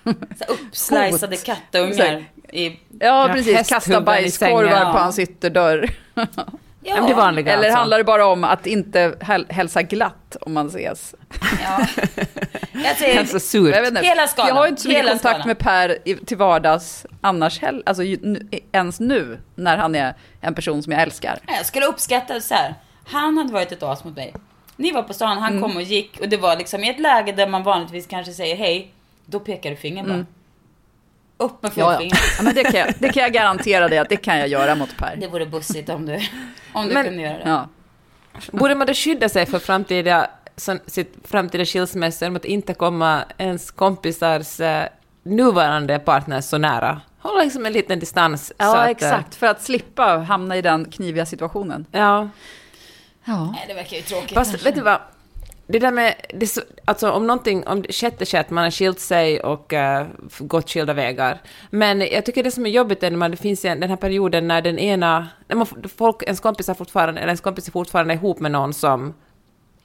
[0.72, 1.44] så här uppsliceade Hot.
[1.46, 2.26] kattungar.
[2.52, 3.70] I, Ja, Ja, precis.
[3.70, 5.90] Kasta bajskorvar på hans ytterdörr.
[6.82, 7.78] Ja, det vanliga Eller alltså.
[7.78, 11.16] handlar det bara om att inte häl- hälsa glatt om man ses?
[11.63, 11.88] ja.
[12.74, 13.76] Jag säger, Alltså surt.
[13.76, 14.02] Jag, vet inte.
[14.02, 14.48] Hela skalan.
[14.48, 15.48] jag har ju inte så mycket kontakt skalan.
[15.48, 17.84] med Per i, till vardags annars heller.
[17.86, 18.04] Alltså
[18.72, 21.40] ens nu, när han är en person som jag älskar.
[21.48, 22.76] jag skulle uppskatta så här.
[23.06, 24.34] Han hade varit ett as mot mig.
[24.76, 25.62] Ni var på stan, han Mm.
[25.63, 28.56] kom och gick och det var liksom i ett läge där man vanligtvis kanske säger
[28.56, 28.92] hej.
[29.26, 30.18] Då pekar du fingret bara.
[30.20, 30.28] Upp
[31.39, 31.71] med Mm.
[31.76, 32.10] Ja, ja.
[32.38, 34.76] ja men det, kan jag, det kan jag garantera dig att det kan jag göra
[34.76, 35.15] mot Per.
[35.15, 36.19] Det vore bussigt om du,
[36.73, 37.50] om du Men- kunde göra det.
[37.50, 37.67] Ja.
[38.52, 40.30] Borde man då skydda sig för framtida,
[40.88, 44.88] sitt framtida skilsmässa genom att inte komma ens kompisars eh,
[45.23, 47.02] nuvarande partner så nära?
[47.19, 48.47] Hålla liksom en liten distans.
[48.47, 49.36] så Ja, att, eh, exakt.
[49.36, 51.86] För att slippa hamna i den kniviga situationen.
[51.91, 52.30] Ja.
[53.26, 53.52] Ja.
[53.52, 54.34] Nej, det verkar ju tråkigt.
[54.34, 55.00] Fast vet du vad?
[55.70, 59.74] Det där med, det, alltså om någonting, om sjätte sjätte, man har skilt sig och
[59.74, 60.08] uh,
[60.40, 61.42] gått skilda vägar.
[61.70, 63.98] Men jag tycker det som är jobbigt är när man, det finns en, den här
[63.98, 67.72] perioden när den ena, när man, folk, ens kompis är fortfarande, eller ens kompis är
[67.72, 69.14] fortfarande ihop med någon som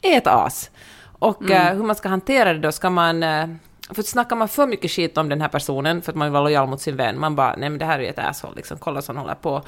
[0.03, 0.71] är ett as.
[1.19, 3.23] Och eh, hur man ska hantera det då, ska man...
[3.23, 3.47] eh,
[3.91, 6.45] för snackar man för mycket skit om den här personen för att man vill vara
[6.45, 8.79] lojal mot sin vän, man bara nej men det här är ju ett asshole, liksom,
[8.79, 9.63] kolla så han håller på.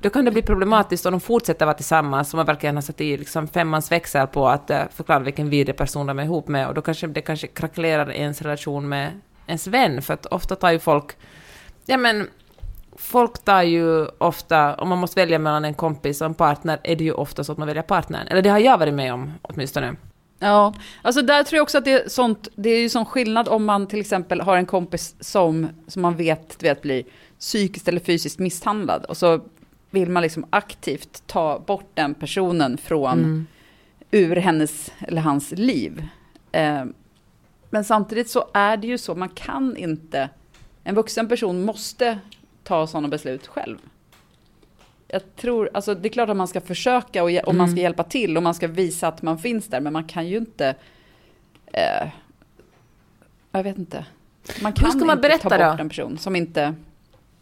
[0.00, 3.00] Då kan det bli problematiskt om de fortsätter vara tillsammans som man verkligen har satt
[3.00, 6.68] i liksom femmans växel på att eh, förklara vilken vidrig person de är ihop med
[6.68, 9.10] och då kanske det kanske krackelerar ens relation med
[9.46, 11.16] ens vän för att ofta tar ju folk,
[11.86, 12.28] ja men
[12.96, 16.96] folk tar ju ofta, om man måste välja mellan en kompis och en partner, är
[16.96, 18.26] det ju ofta så att man väljer partnern.
[18.28, 19.96] Eller det har jag varit med om åtminstone.
[20.38, 23.48] Ja, alltså där tror jag också att det är sånt, det är ju sån skillnad
[23.48, 27.04] om man till exempel har en kompis som, som man vet, vet blir
[27.38, 29.40] psykiskt eller fysiskt misshandlad och så
[29.96, 33.46] vill man liksom aktivt ta bort den personen från,
[34.10, 36.08] ur hennes eller hans liv.
[36.52, 36.84] Eh,
[37.70, 40.28] men samtidigt så är det ju så, man kan inte,
[40.84, 42.18] en vuxen person måste
[42.64, 43.78] ta sådana beslut själv.
[45.08, 48.04] jag tror, alltså det är klart att man ska försöka och, och man ska hjälpa
[48.04, 50.74] till och man ska visa att man finns där, men man kan ju inte,
[51.72, 52.08] eh,
[53.52, 54.06] jag vet inte.
[54.62, 55.82] Man kan ska man inte berätta ta bort då?
[55.82, 56.74] en person som inte,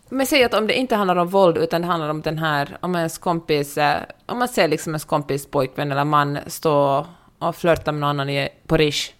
[0.08, 2.76] Men säg att om det inte handlar om våld, utan det handlar om den här,
[2.80, 7.06] om ens kompis, eh, om man ser liksom ens kompis pojkvän eller man stå
[7.38, 9.10] och flörta med någon annan på Rish.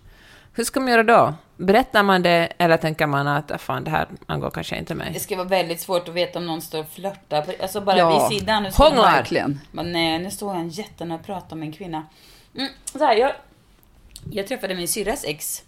[0.52, 1.34] Hur ska man göra då?
[1.56, 4.98] Berättar man det, eller tänker man att ah, fan, det här angår kanske inte Det
[4.98, 5.20] mig?
[5.20, 7.44] ska vara väldigt svårt att veta om någon står och flörtar.
[7.62, 8.28] Alltså bara Ja.
[8.28, 8.62] vid sidan.
[8.62, 9.02] Nu står Hånglar.
[9.12, 9.60] verkligen.
[9.72, 12.06] Men nej, nu står han jättenära och pratar med en kvinna.
[12.56, 13.32] Mm, så här, jag,
[14.30, 15.62] jag träffade min syrras ex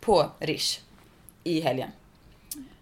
[0.00, 0.80] på Rish
[1.44, 1.90] i helgen.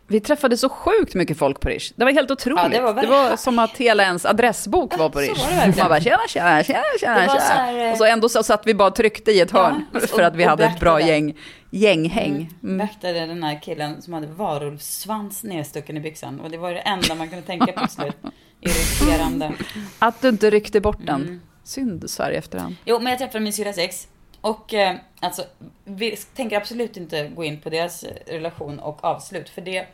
[0.09, 1.93] Vi träffade så sjukt mycket folk på Rish.
[1.97, 2.63] Det var helt otroligt.
[2.63, 5.29] Ja, det det, var var verkligen- som att hela ens adressbok var på så Rish.
[5.45, 5.79] var det verkligen.
[5.79, 7.41] Man bara tjena, tjena, tjena, tjena, Det var tjena.
[7.41, 10.01] så här, Och så ändå så satt vi bara och tryckte i ett Ja, hörn.
[10.09, 11.37] för att vi hade ett bra gäng,
[11.71, 12.51] gänghäng.
[12.63, 12.79] Mm.
[12.79, 16.41] Beaktade den här killen som hade varulvssvans nedstucken i byxan.
[16.41, 18.17] Och det var det enda man kunde tänka på slut.
[18.61, 19.53] Irriterande.
[19.99, 21.23] Att du inte ryckte bort den.
[21.23, 21.41] Mm.
[21.65, 22.77] Synd så här i efterhand.
[22.85, 24.09] Jo, men jag träffade min syrras ex.
[24.41, 25.45] Och eh, alltså,
[25.85, 29.49] vi tänker absolut inte gå in på deras eh, relation och avslut.
[29.49, 29.87] För det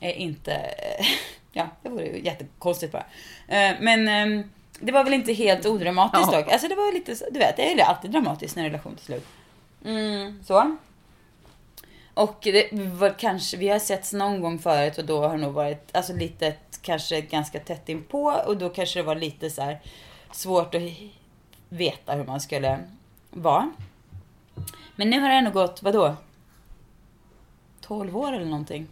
[0.00, 0.52] är inte...
[0.54, 1.06] eh,
[1.52, 3.04] Ja, det vore ju jättekonstigt bara.
[3.48, 4.46] Eh, men eh,
[4.80, 6.52] det var väl inte helt odramatiskt dock.
[6.52, 9.04] Alltså det var lite, du vet, det är ju alltid dramatiskt när en relation till
[9.04, 9.26] slut.
[9.84, 10.76] Mm, så.
[12.14, 15.52] Och det var kanske, vi har setts någon gång förut och då har det nog
[15.52, 19.80] varit, alltså lite, kanske ganska tätt inpå och då kanske det var lite så här
[20.32, 20.82] svårt att
[21.68, 22.78] veta hur man skulle
[23.30, 23.70] vara.
[24.96, 26.16] Men nu har det ändå gått, vadå?
[27.80, 28.86] 12 år eller någonting.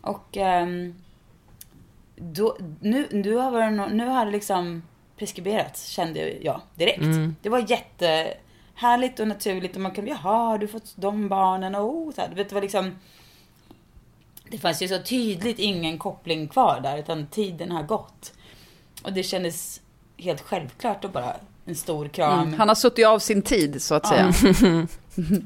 [0.00, 0.94] Och ehm,
[2.16, 4.82] då, nu, nu, har det, nu har det liksom
[5.16, 7.02] preskriberats, kände jag direkt.
[7.42, 11.84] Det var jättehärligt och naturligt och man kunde, jaha, har du fått de barnen och
[11.84, 12.32] oh, så här.
[12.36, 12.94] Det var liksom
[14.50, 18.32] det fanns ju så tydligt ingen koppling kvar där, utan tiden har gått.
[19.02, 19.80] Och det kändes
[20.18, 22.40] helt självklart att bara en stor kram.
[22.40, 22.58] Mm.
[22.58, 24.32] Han har suttit av sin tid så att säga.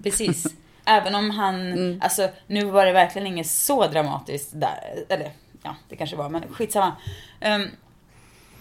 [0.02, 0.46] Precis.
[0.84, 2.00] Även om han, Mm.
[2.02, 5.04] alltså nu var det verkligen inget så dramatiskt där.
[5.08, 6.96] Eller ja, det kanske var, men skitsamma.
[7.44, 7.66] Um,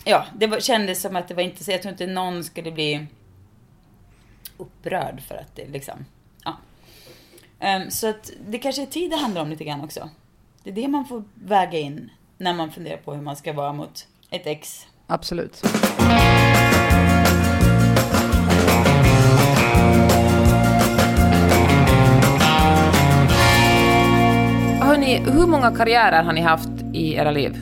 [0.03, 2.71] ja, det var, kändes som att det var inte så, jag tror inte någon skulle
[2.71, 3.05] bli
[4.57, 6.05] upprörd för att det liksom,
[6.43, 6.57] ja.
[7.59, 10.09] Ehm, så att det kanske är tid det handlar om lite grann också.
[10.63, 13.73] Det är det man får väga in när man funderar på hur man ska vara
[13.73, 14.87] mot ett ex.
[15.07, 15.63] Absolut.
[25.17, 27.57] Hur många karriärer har ni haft i era liv?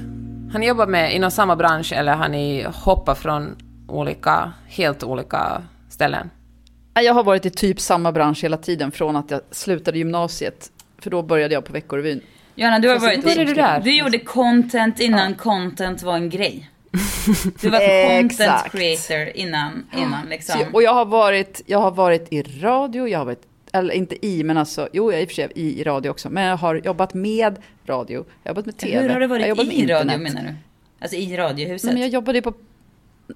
[0.51, 3.55] Har ni jobbat med inom samma bransch eller har ni hoppat från
[3.87, 6.29] olika, helt olika ställen?
[6.93, 10.71] Jag har varit i typ samma bransch hela tiden från att jag slutade gymnasiet.
[11.01, 12.21] För då började jag på Veckorevyn.
[12.55, 13.79] Johanna, du har varit började du där?
[13.79, 16.69] Du gjorde content innan content var en grej.
[17.61, 17.79] Du var
[18.19, 20.61] content creator innan, innan liksom.
[20.73, 23.43] och jag har, varit, jag har varit i radio, jag har varit,
[23.79, 26.09] eller inte i, men alltså, jo jag är i och för sig i, i radio
[26.09, 26.29] också.
[26.29, 29.01] Men jag har jobbat med radio, jag har jobbat med tv.
[29.01, 30.33] Hur har du jag har varit jobbat i med radio internet.
[30.33, 30.55] menar du?
[30.99, 31.85] Alltså i radiohuset?
[31.85, 32.53] Nej, men jag jobbade ju på...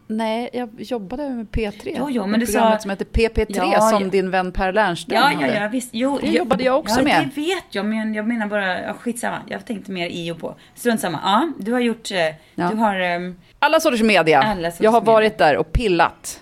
[0.08, 1.96] Nej, jag jobbade med P3.
[1.98, 4.08] Jo, jo, men Med du sa- programmet som heter PP3 Ja, som ja.
[4.10, 5.60] din vän Per Lernström Ja, ja, hade.
[5.64, 5.90] ja, visst.
[5.92, 7.30] Jo, Det jobbade jag också ja, med.
[7.36, 9.38] det vet jag, men jag menar bara, ja, skitsamma.
[9.48, 10.56] Jag tänkte mer i och på.
[10.76, 11.20] Strunt samma.
[11.24, 12.18] Ja, du har gjort, eh,
[12.56, 14.42] du har ehm, Alla sorters media.
[14.42, 15.14] Alla sorters jag har media.
[15.14, 16.42] varit där och pillat.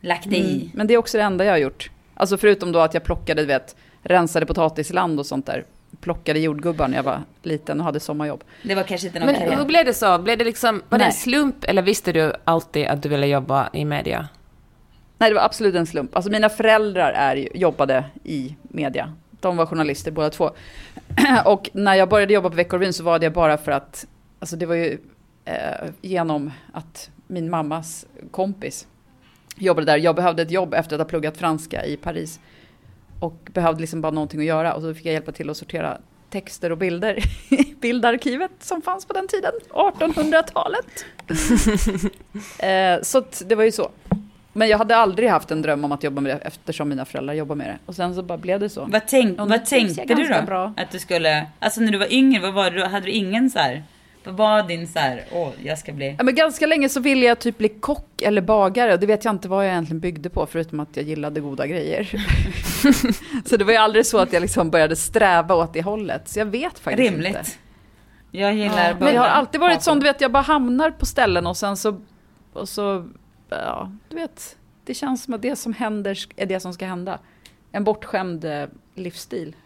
[0.00, 0.70] lagt dig i.
[0.74, 1.90] Men det är också det enda jag har gjort.
[2.16, 5.64] Alltså förutom då att jag plockade, du vet, rensade potatisland och sånt där.
[6.00, 8.44] Plockade jordgubbar när jag var liten och hade sommarjobb.
[8.62, 9.56] Det var kanske inte någon Men karriär.
[9.56, 10.18] hur blev det så?
[10.18, 11.16] Blev det liksom, var det en Nej.
[11.16, 14.28] slump eller visste du alltid att du ville jobba i media?
[15.18, 16.16] Nej, det var absolut en slump.
[16.16, 19.12] Alltså mina föräldrar är, jobbade i media.
[19.40, 20.50] De var journalister båda två.
[21.44, 24.06] och när jag började jobba på Veckorevyn så var det bara för att,
[24.38, 24.98] alltså det var ju
[25.44, 28.86] eh, genom att min mammas kompis
[29.58, 29.98] jobbade där.
[29.98, 32.40] Jag behövde ett jobb efter att ha pluggat franska i Paris.
[33.20, 34.74] Och behövde liksom bara någonting att göra.
[34.74, 35.98] Och så fick jag hjälpa till att sortera
[36.30, 37.18] texter och bilder
[37.50, 41.04] i bildarkivet som fanns på den tiden, 1800-talet.
[42.58, 43.90] eh, så det var ju så.
[44.52, 47.34] Men jag hade aldrig haft en dröm om att jobba med det eftersom mina föräldrar
[47.34, 47.78] jobbar med det.
[47.86, 48.84] Och sen så bara blev det så.
[48.84, 50.42] Vad, tänk, vad tänkte du då?
[50.46, 50.74] bra.
[50.76, 53.58] Att du skulle, alltså när du var yngre, vad var det, hade du ingen så
[53.58, 53.82] här,
[54.26, 56.14] vad var din så här, åh, jag ska bli...
[56.18, 59.24] Ja, men ganska länge så ville jag typ bli kock eller bagare och det vet
[59.24, 62.26] jag inte vad jag egentligen byggde på förutom att jag gillade goda grejer.
[63.48, 66.28] så det var ju aldrig så att jag liksom började sträva åt det hållet.
[66.28, 67.28] Så jag vet faktiskt inte.
[67.28, 67.58] Rimligt.
[68.30, 71.46] Jag gillar Men jag har alltid varit sån, du vet, jag bara hamnar på ställen
[71.46, 72.00] och sen så,
[72.52, 73.08] och så,
[73.48, 77.18] ja, du vet, det känns som att det som händer är det som ska hända.
[77.72, 79.56] En bortskämd eh, livsstil.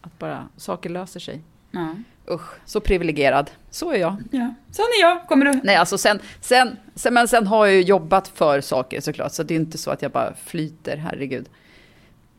[0.00, 1.40] Att bara saker löser sig.
[1.70, 1.94] Ja.
[2.30, 3.50] Usch, så privilegierad.
[3.70, 4.16] Så är jag.
[4.30, 4.54] ja.
[4.70, 5.26] Sån är jag.
[5.28, 5.60] Kommer du?
[5.64, 9.42] Nej, alltså sen, sen, sen, men sen har jag ju jobbat för saker såklart, så
[9.42, 11.48] det är inte så att jag bara flyter, herregud.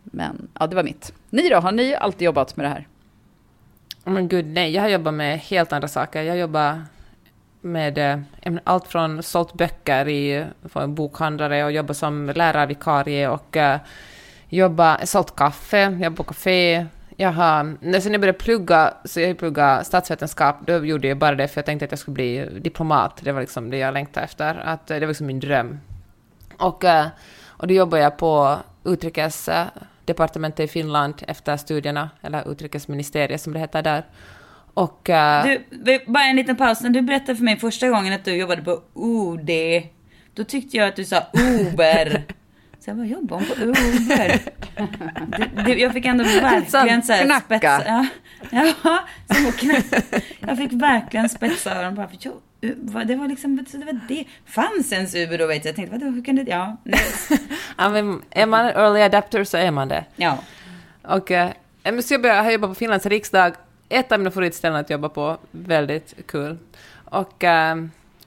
[0.03, 1.13] Men ja, det var mitt.
[1.29, 2.87] Ni då, har ni alltid jobbat med det här?
[4.05, 6.21] Oh men gud, nej, jag har jobbat med helt andra saker.
[6.23, 6.81] Jag jobbar
[7.61, 13.27] med eh, menar, allt från sålt böcker i, för en bokhandlare och jobbat som lärarvikarie
[13.27, 13.75] och uh,
[14.49, 16.85] jobbat, sålt kaffe, jag på café.
[17.17, 21.35] Jag har, när sen jag började plugga, så jag pluggade statsvetenskap, då gjorde jag bara
[21.35, 23.19] det för jag tänkte att jag skulle bli diplomat.
[23.23, 25.79] Det var liksom det jag längtade efter, att eh, det var liksom min dröm.
[26.57, 27.07] Och, eh,
[27.47, 33.81] och då jobbade jag på utrikesdepartementet i Finland efter studierna, eller utrikesministeriet som det heter
[33.81, 34.03] där.
[34.73, 35.09] Och...
[35.09, 36.81] eh, Du, bara en liten paus.
[36.81, 39.49] När du berättade för mig första gången att du jobbade på UD,
[40.33, 42.23] då tyckte jag att du sa Uber.
[42.83, 44.39] Så jag bara, jobbar hon på Uber?
[45.37, 47.45] Det, det, jag fick ändå verkligen så här knacka.
[47.45, 47.83] spetsa...
[47.87, 48.05] Ja,
[48.51, 48.99] ja
[49.35, 49.81] som.
[50.39, 52.17] Jag fick verkligen spetsa öronen bara för
[52.77, 54.25] vad- det var liksom, så det var det.
[54.45, 55.69] Fanns ens Uber då vet jag.
[55.69, 56.77] Jag tänkte, vadå, hur kan det, ja.
[57.77, 60.05] ja, men är man early adapter så är man det.
[60.15, 60.37] Ja.
[61.01, 61.49] Och eh,
[62.03, 63.53] så jag började, jag jobbat på Finlands riksdag,
[63.89, 66.57] ett av mina favoritställen att jobba på, väldigt kul.
[67.05, 67.75] Och, eh,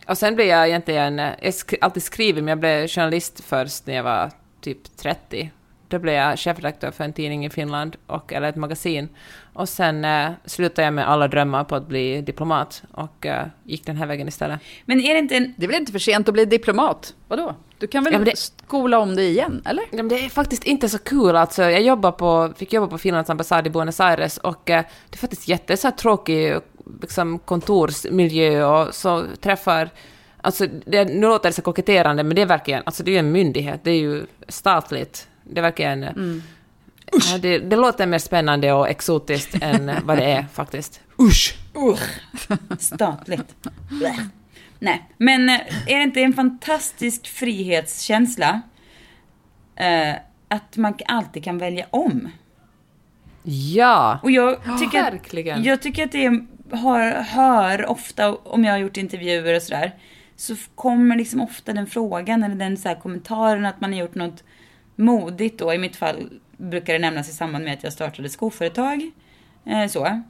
[0.07, 3.87] och sen blev jag egentligen, eh, jag sk- alltid skrivit, men jag blev journalist först
[3.87, 5.51] när jag var typ 30.
[5.88, 9.09] Då blev jag chefredaktör för en tidning i Finland, och, eller ett magasin.
[9.53, 13.87] Och sen eh, slutade jag med alla drömmar på att bli diplomat och eh, gick
[13.87, 14.61] den här vägen istället.
[14.85, 15.55] Men är det inte en...
[15.57, 17.14] Det är väl inte för sent att bli diplomat?
[17.29, 17.55] Vadå?
[17.79, 19.85] Du kan väl Ja, det- skola om dig igen, eller?
[19.90, 21.37] Ja, men det är faktiskt inte så kul.
[21.37, 25.16] Alltså, jag jobbar på, fick jobba på Finlands ambassad i Buenos Aires och eh, det
[25.16, 26.57] är faktiskt jätte så här, tråkig
[27.01, 29.90] liksom, kontorsmiljö och så träffar...
[30.47, 32.83] Alltså, det, nu låter det så koketterande, men det är verkligen...
[32.87, 35.29] Alltså, det är ju en myndighet, det är ju statligt.
[35.45, 36.03] Det är verkligen...
[37.33, 41.01] Ja, det, det låter mer spännande och exotiskt än vad det är faktiskt.
[41.21, 41.55] Usch!
[42.79, 43.55] Statligt.
[43.91, 44.29] Blä.
[44.79, 48.61] Nej, men eh, är det inte en fantastisk frihetskänsla
[49.77, 50.15] eh,
[50.49, 52.31] att man alltid kan välja om?
[53.43, 54.19] Ja!
[54.23, 55.59] Och jag tycker, verkligen.
[55.59, 56.41] att, jag tycker att det
[56.77, 59.93] har, hör ofta, om jag har gjort intervjuer och sådär,
[60.37, 64.14] så kommer liksom ofta den frågan eller den så här kommentaren att man har gjort
[64.14, 64.44] något
[64.96, 65.75] modigt då.
[65.75, 69.11] I mitt fall brukar det nämnas i samband med att jag startade skoföretag.
[69.66, 70.22] Eh, så.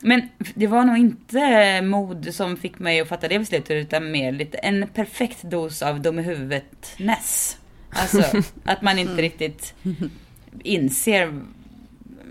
[0.00, 4.32] Men det var nog inte mod som fick mig att fatta det beslutet utan mer
[4.32, 7.58] lite en perfekt dos av dum i huvudet-ness.
[7.90, 9.74] Alltså att man inte riktigt
[10.62, 11.42] inser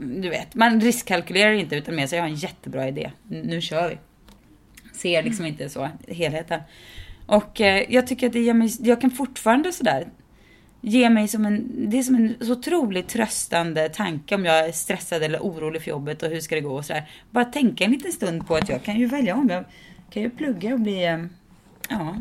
[0.01, 3.11] du vet, man riskkalkylerar inte utan mer så jag har en jättebra idé.
[3.27, 3.97] Nu kör vi.
[4.93, 6.61] Ser liksom inte så helheten.
[7.31, 10.07] Och eh, jag tycker att det ger mig, jag kan fortfarande sådär
[10.81, 14.71] ge mig som en, det är som en så otroligt tröstande tanke om jag är
[14.71, 17.09] stressad eller orolig för jobbet och hur ska det gå och sådär.
[17.29, 19.49] Bara tänka en liten stund på att jag kan ju välja om.
[19.49, 19.63] Jag
[20.09, 21.17] kan ju plugga och bli, eh,
[21.89, 22.15] ja,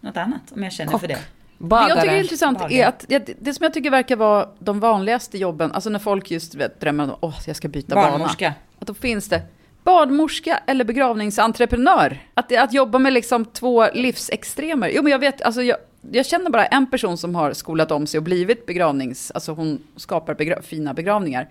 [0.00, 1.18] något annat om jag känner för det.
[1.58, 1.88] Men Bagare.
[1.88, 2.74] jag tycker det är intressant bagare.
[2.74, 6.30] är att det, det som jag tycker verkar vara de vanligaste jobben, alltså när folk
[6.30, 8.10] just vet, drömmer om att jag ska byta bana.
[8.10, 8.54] Barnmorska.
[8.78, 9.42] Att då finns det
[9.84, 12.18] barnmorska eller begravningsentreprenör.
[12.34, 14.90] Att, att jobba med liksom två livsextremer.
[14.94, 15.76] Jo men jag vet, alltså jag,
[16.10, 19.82] jag känner bara en person som har skolat om sig och blivit begravnings, alltså hon
[19.96, 21.48] skapar begra fina begravningar.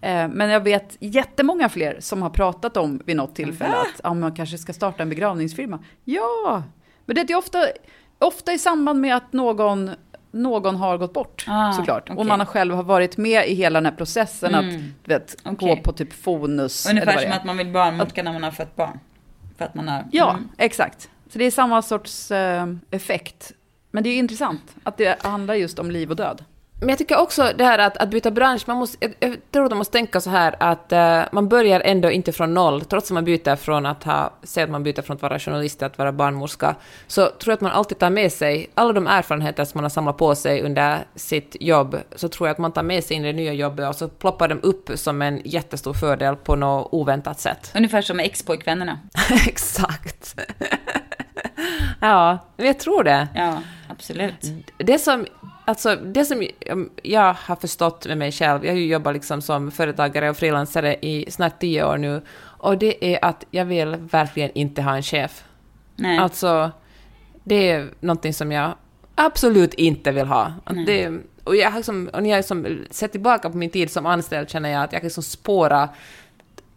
[0.00, 4.14] Eh, Men jag vet jättemånga fler som har pratat om vid något tillfälle att ja,
[4.14, 5.78] man kanske ska starta en begravningsfirma.
[6.04, 6.62] Ja,
[7.06, 7.58] men det är ofta,
[8.18, 9.90] ofta i samband med att någon,
[10.34, 12.08] någon har gått bort Ah, såklart.
[12.10, 12.26] Och okej.
[12.28, 15.50] man har själv har varit med i hela den här processen att du vet, gå
[15.50, 15.82] Okej.
[15.82, 16.86] på typ fonus.
[16.90, 18.98] Ungefär som att man vill barnmorska när man har fött barn.
[19.58, 20.04] För att man har...
[20.12, 20.48] Ja, Mm.
[20.58, 21.10] exakt.
[21.32, 23.52] Så det är samma sorts eh, effekt.
[23.90, 26.44] Men det är intressant att det handlar just om liv och död.
[26.80, 29.70] Men jag tycker också det här att, att byta bransch, man måste, jag, tror att
[29.70, 33.14] man måste tänka så här att eh, man börjar ändå inte från noll, trots att
[33.14, 35.98] man byter från att ha, säg att man byter från att vara journalist till att
[35.98, 36.74] vara barnmorska,
[37.06, 39.90] så tror jag att man alltid tar med sig alla de erfarenheter som man har
[39.90, 43.24] samlat på sig under sitt jobb, så tror jag att man tar med sig in
[43.24, 46.88] i det nya jobbet och så ploppar de upp som en jättestor fördel på något
[46.92, 47.72] oväntat sätt.
[47.74, 48.98] Ungefär som ex-pojkvännerna.
[49.46, 50.40] Exakt.
[52.00, 53.28] ja, jag tror det.
[53.34, 54.52] Ja, absolut.
[54.78, 55.26] Det som,
[55.64, 56.46] alltså, det som
[57.02, 60.96] jag har förstått med mig själv, jag har ju jobbat liksom som företagare och frilansare
[61.02, 65.02] i snart tio år nu, och det är att jag vill verkligen inte ha en
[65.02, 65.44] chef.
[65.96, 66.18] Nej.
[66.18, 66.70] Alltså,
[67.44, 68.74] det är någonting som jag
[69.14, 70.52] absolut inte vill ha.
[70.86, 71.12] Det,
[71.44, 74.50] och jag har liksom, och när jag liksom sett tillbaka på min tid som anställd
[74.50, 75.88] känner jag att jag kan liksom spåra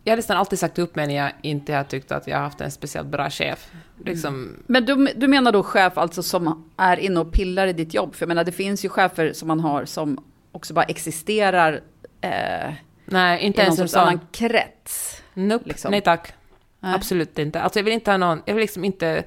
[0.08, 2.44] jag har nästan alltid sagt upp mig när jag inte har tyckt att jag har
[2.44, 3.72] haft en speciellt bra chef.
[4.06, 7.94] Liksom, Men du, du menar då chef alltså som är inne och pillar i ditt
[7.94, 8.16] jobb?
[8.16, 11.82] För jag menar det finns ju chefer som man har som också bara existerar.
[12.22, 12.74] Eh,
[13.06, 15.24] Nej, inte i någon sorts annan krets.
[15.34, 15.66] Nope.
[15.68, 15.92] liksom.
[15.92, 16.34] Nej tack.
[16.80, 16.96] Nej.
[16.96, 17.62] Absolut inte.
[17.62, 19.24] Alltså jag vill inte ha någon, jag vill liksom inte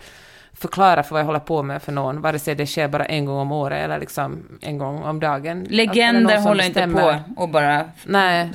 [0.61, 3.24] förklara för vad jag håller på med för någon, vare sig det sker bara en
[3.24, 5.58] gång om året eller liksom en gång om dagen.
[5.61, 8.50] Alltså, Legender som håller inte på och bara, Nej.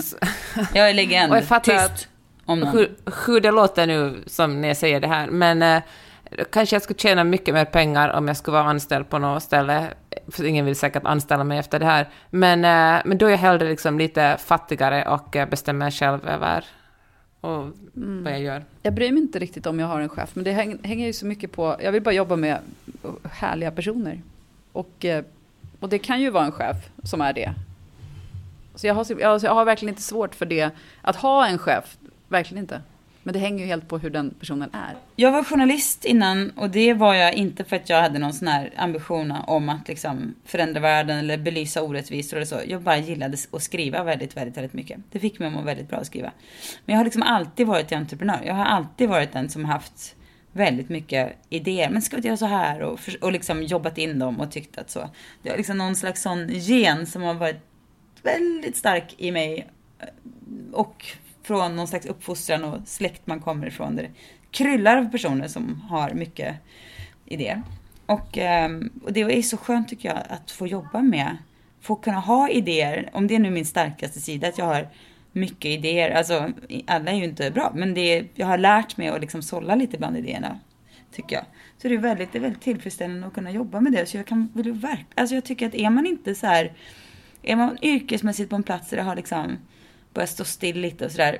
[0.74, 2.08] jag är legend, Och jag fattar tyst att-
[2.44, 2.68] om någon.
[2.72, 2.90] hur,
[3.26, 5.82] hur det låter nu som när jag säger det här, men eh,
[6.52, 9.84] kanske jag skulle tjäna mycket mer pengar om jag skulle vara anställd på något ställe,
[10.32, 13.38] för ingen vill säkert anställa mig efter det här, men, eh, men då är jag
[13.38, 16.64] hellre liksom lite fattigare och eh, bestämmer själv över
[17.46, 18.64] och vad jag gör.
[18.82, 21.12] Jag bryr mig inte riktigt om jag har en chef, men det häng, hänger ju
[21.12, 22.58] så mycket på, jag vill bara jobba med
[23.30, 24.20] härliga personer.
[24.72, 25.24] Och, eh,
[25.80, 27.54] och det kan ju vara en chef som är det.
[28.74, 29.06] Så jag har,
[29.44, 30.70] jag har verkligen inte svårt för det,
[31.02, 32.80] att ha en chef, verkligen inte.
[33.26, 34.96] Men det hänger ju helt på hur den personen är.
[35.16, 38.48] Jag var journalist innan och det var jag inte för att jag hade någon sån
[38.48, 42.60] här ambition om att liksom förändra världen eller belysa orättvisor eller så.
[42.66, 45.00] Jag bara gillade att skriva väldigt, väldigt, väldigt mycket.
[45.12, 46.32] Det fick mig att må väldigt bra att skriva.
[46.84, 48.42] Men jag har liksom alltid varit entreprenör.
[48.46, 50.16] Jag har alltid varit den som haft
[50.52, 51.90] väldigt mycket idéer.
[51.90, 52.82] Men ska vi inte göra så här?
[52.82, 55.10] Och, för, och liksom jobbat in dem och tyckt att så.
[55.42, 57.60] Det är liksom någon slags sån gen som har varit
[58.22, 59.66] väldigt stark i mig.
[60.72, 61.04] Och
[61.46, 63.96] från någon slags uppfostran och släkt man kommer ifrån.
[63.96, 64.10] Där det
[64.50, 66.56] kryllar av personer som har mycket
[67.24, 67.62] idéer.
[68.06, 71.36] Och, ehm, och det är så skönt tycker jag att få jobba med.
[71.80, 73.10] Få kunna ha idéer.
[73.12, 74.88] Om det är nu min starkaste sida, att jag har
[75.32, 76.10] mycket idéer.
[76.10, 76.50] Alltså,
[76.86, 79.74] alla är ju inte bra, men det är, jag har lärt mig att liksom sålla
[79.74, 80.60] lite bland idéerna.
[81.12, 81.44] Tycker jag.
[81.78, 84.06] Så det är väldigt, det är väldigt tillfredsställande att kunna jobba med det.
[84.06, 86.72] Så jag kan vill ju verk, alltså jag tycker att är man inte så här,
[87.42, 89.58] är man yrkesmässigt på en plats där det har liksom
[90.16, 91.38] börjat stå still lite och sådär.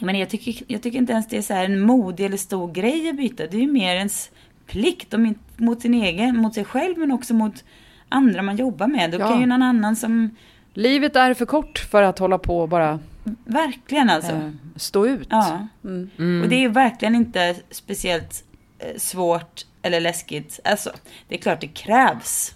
[0.00, 2.72] Men jag tycker, jag tycker inte ens det är så här en modig eller stor
[2.72, 3.46] grej att byta.
[3.46, 4.30] Det är ju mer ens
[4.66, 7.64] plikt inte- mot sin egen, mot sig själv men också mot
[8.08, 9.10] andra man jobbar med.
[9.10, 9.28] Då Ja.
[9.28, 10.36] kan ju någon annan som,
[10.74, 13.00] Livet är för kort för att hålla på och bara
[13.44, 14.32] verkligen alltså.
[14.32, 15.28] eh, stå ut.
[15.30, 15.68] Ja.
[15.84, 16.42] Mm.
[16.42, 18.44] Och det är verkligen inte speciellt
[18.78, 20.60] eh, svårt eller läskigt.
[20.64, 20.90] Alltså,
[21.28, 22.54] det är klart det krävs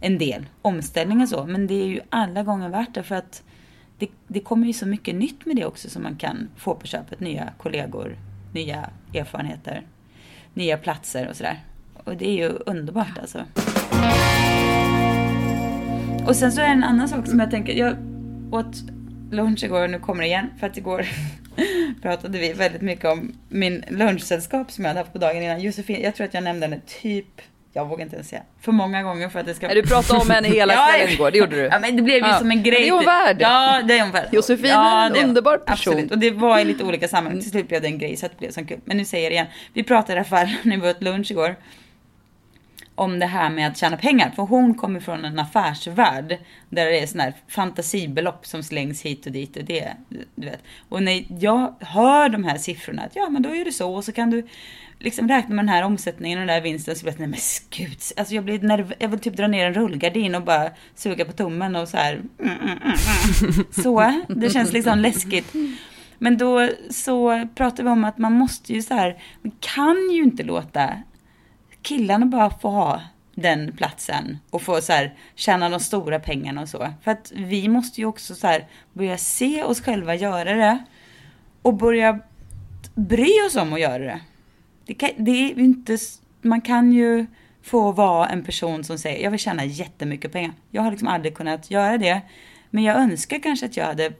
[0.00, 3.42] en del omställning och så, men det är ju alla gånger värt det för att
[3.98, 6.86] det, det kommer ju så mycket nytt med det också som man kan få på
[6.86, 7.20] köpet.
[7.20, 8.16] Nya kollegor,
[8.52, 9.82] nya erfarenheter,
[10.54, 11.64] nya platser och sådär.
[12.04, 13.44] Och det är ju underbart alltså.
[16.26, 17.96] Och sen så är det en annan sak som jag tänker, jag
[18.50, 18.76] åt
[19.30, 21.06] lunch igår och nu kommer det igen för att igår
[22.02, 25.60] pratade vi väldigt mycket om min lunchsällskap som jag hade haft på dagen innan.
[25.60, 27.40] Josefin, jag tror att jag nämnde henne typ,
[27.78, 29.68] jag vågar inte ens säga, för många gånger för att det ska...
[29.68, 31.62] Du pratade om henne hela Ja, kvällen igår, det gjorde du.
[31.62, 32.38] Ja men det blev ju Ja.
[32.38, 32.80] som en grej.
[32.82, 33.36] Det är hon värd.
[33.40, 34.28] Ja det är hon värd.
[34.32, 35.92] Josefin är en underbar person.
[35.92, 36.10] Absolut.
[36.10, 37.40] Och det var i lite olika sammanhang.
[37.40, 38.80] Till slut blev det en grej så att det blev så kul.
[38.84, 39.46] Men nu säger jag det igen.
[39.72, 41.56] Vi pratade i alla fall när vi åt lunch igår.
[42.98, 44.30] Om det här med att tjäna pengar.
[44.36, 46.38] För hon kommer från en affärsvärld.
[46.70, 49.56] Där det är sådana här fantasibelopp som slängs hit och dit.
[49.56, 49.92] Och det,
[50.34, 50.62] du vet.
[50.88, 53.02] Och när jag hör de här siffrorna.
[53.02, 53.94] Att ja men då är det så.
[53.94, 54.46] Och så kan du
[54.98, 56.96] liksom räkna med den här omsättningen och den där vinsten.
[56.96, 57.38] Så blir jag nej men
[57.86, 57.98] gud.
[58.16, 61.32] Alltså jag blir nerv- Jag vill typ dra ner en rullgardin och bara suga på
[61.32, 62.12] tummen och så här.
[62.14, 62.78] Mm, mm, mm,
[63.42, 63.64] mm.
[63.82, 64.22] Så.
[64.28, 65.52] Det känns liksom läskigt.
[66.18, 69.22] Men då så pratar vi om att man måste ju så här.
[69.42, 70.90] Man kan ju inte låta
[71.88, 73.00] killarna bara får ha
[73.34, 76.88] den platsen och få så här tjäna de stora pengarna och så.
[77.02, 80.84] För att vi måste ju också så här börja se oss själva göra det
[81.62, 82.20] och börja
[82.94, 84.20] bry oss om att göra det.
[84.86, 85.98] Det, kan, det är inte,
[86.42, 87.26] man kan ju
[87.62, 90.52] få vara en person som säger jag vill tjäna jättemycket pengar.
[90.70, 92.20] Jag har liksom aldrig kunnat göra det.
[92.70, 94.12] Men jag önskar kanske att jag hade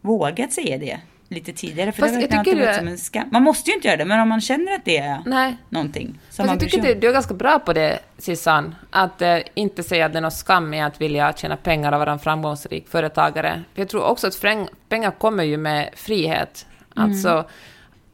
[0.00, 1.92] vågat säga det lite tidigare.
[1.92, 3.28] För Fast det jag tycker du- som en skam.
[3.32, 5.56] Man måste ju inte göra det, men om man känner att det är Nej.
[5.68, 8.74] någonting som Fast man jag tycker du, du är ganska bra på det, Sissan.
[8.90, 11.98] Att eh, inte säga att det är någon skam i att vilja tjäna pengar och
[11.98, 13.62] vara en framgångsrik företagare.
[13.74, 14.40] För jag tror också att
[14.88, 16.66] pengar kommer ju med frihet.
[16.94, 17.44] Alltså,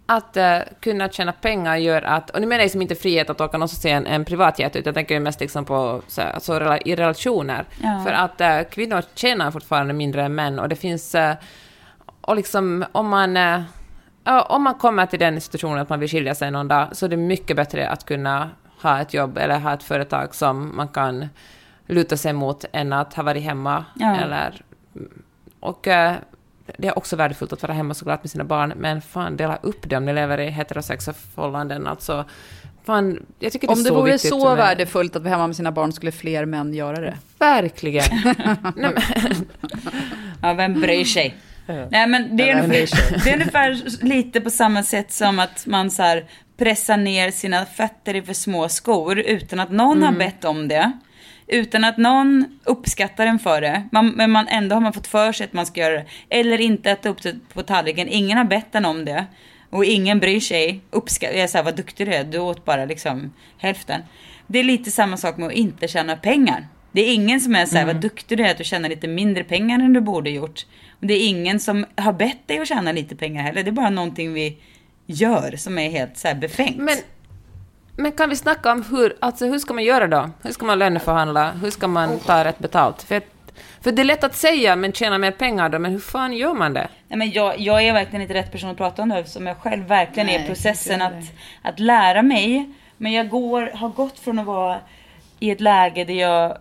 [0.06, 2.30] att eh, kunna tjäna pengar gör att...
[2.30, 4.90] Och nu menar jag liksom inte frihet att åka någonstans i en, en privatjet, utan
[4.90, 7.64] jag tänker mest liksom på så, alltså, i relationer.
[7.82, 8.04] Ja.
[8.06, 11.14] För att eh, kvinnor tjänar fortfarande mindre än män och det finns...
[11.14, 11.34] Eh,
[12.22, 13.36] och liksom om man...
[13.36, 13.62] Eh,
[14.24, 17.04] ja, om man kommer till den situationen att man vill skilja sig någon dag, så
[17.06, 18.50] är det mycket bättre att kunna
[18.82, 21.28] ha ett jobb eller ha ett företag som man kan
[21.86, 23.84] luta sig mot än att ha varit hemma.
[23.94, 24.16] Ja.
[24.16, 24.62] Eller,
[25.60, 26.14] och eh,
[26.78, 29.88] det är också värdefullt att vara hemma såklart med sina barn, men fan, dela upp
[29.88, 31.86] det om ni lever i heterosexuella förhållanden.
[31.86, 32.24] Alltså,
[32.84, 35.46] fan, jag tycker det är Om det så vore så med- värdefullt att vara hemma
[35.46, 37.18] med sina barn skulle fler män göra det.
[37.38, 38.04] Verkligen.
[40.42, 41.36] Ja, vem bryr sig?
[41.66, 45.90] Nej, men det är, ungefär, det är ungefär lite på samma sätt som att man
[45.90, 46.24] så här
[46.56, 50.02] pressar ner sina fötter i för små skor utan att någon Mm.
[50.14, 50.92] har bett om det.
[51.46, 53.88] utan att någon uppskattar en för det.
[53.92, 56.06] Man, men man, ändå har man fått för sig att man ska göra det.
[56.28, 58.08] Eller inte äta upp det på tallriken.
[58.08, 59.26] Ingen har bett en om det.
[59.70, 60.80] Och ingen bryr sig.
[60.90, 62.24] Uppskatt, jag säger vad duktig du är.
[62.24, 64.02] Du åt bara liksom hälften.
[64.46, 66.66] Det är lite samma sak med att inte tjäna pengar.
[66.92, 69.08] Det är ingen som är så här, vad duktig du är att du tjänar lite
[69.08, 70.66] mindre pengar än du borde gjort.
[71.06, 73.62] Det är ingen som har bett dig att tjäna lite pengar heller.
[73.62, 74.58] Det är bara någonting vi
[75.06, 76.76] gör som är helt så här befängt.
[76.76, 76.96] Men,
[77.96, 80.30] men kan vi snacka om hur, alltså hur ska man göra då?
[80.42, 81.52] Hur ska man löneförhandla?
[81.52, 83.02] Hur ska man ta rätt betalt?
[83.02, 83.22] För,
[83.80, 86.54] för det är lätt att säga, men tjäna mer pengar då, men hur fan gör
[86.54, 86.88] man det?
[87.08, 89.56] Nej, men jag, jag är verkligen inte rätt person att prata om det eftersom jag
[89.56, 91.24] själv verkligen är Nej, i processen att,
[91.62, 92.70] att lära mig.
[92.96, 94.80] Men jag går, har gått från att vara
[95.38, 96.58] i ett läge där jag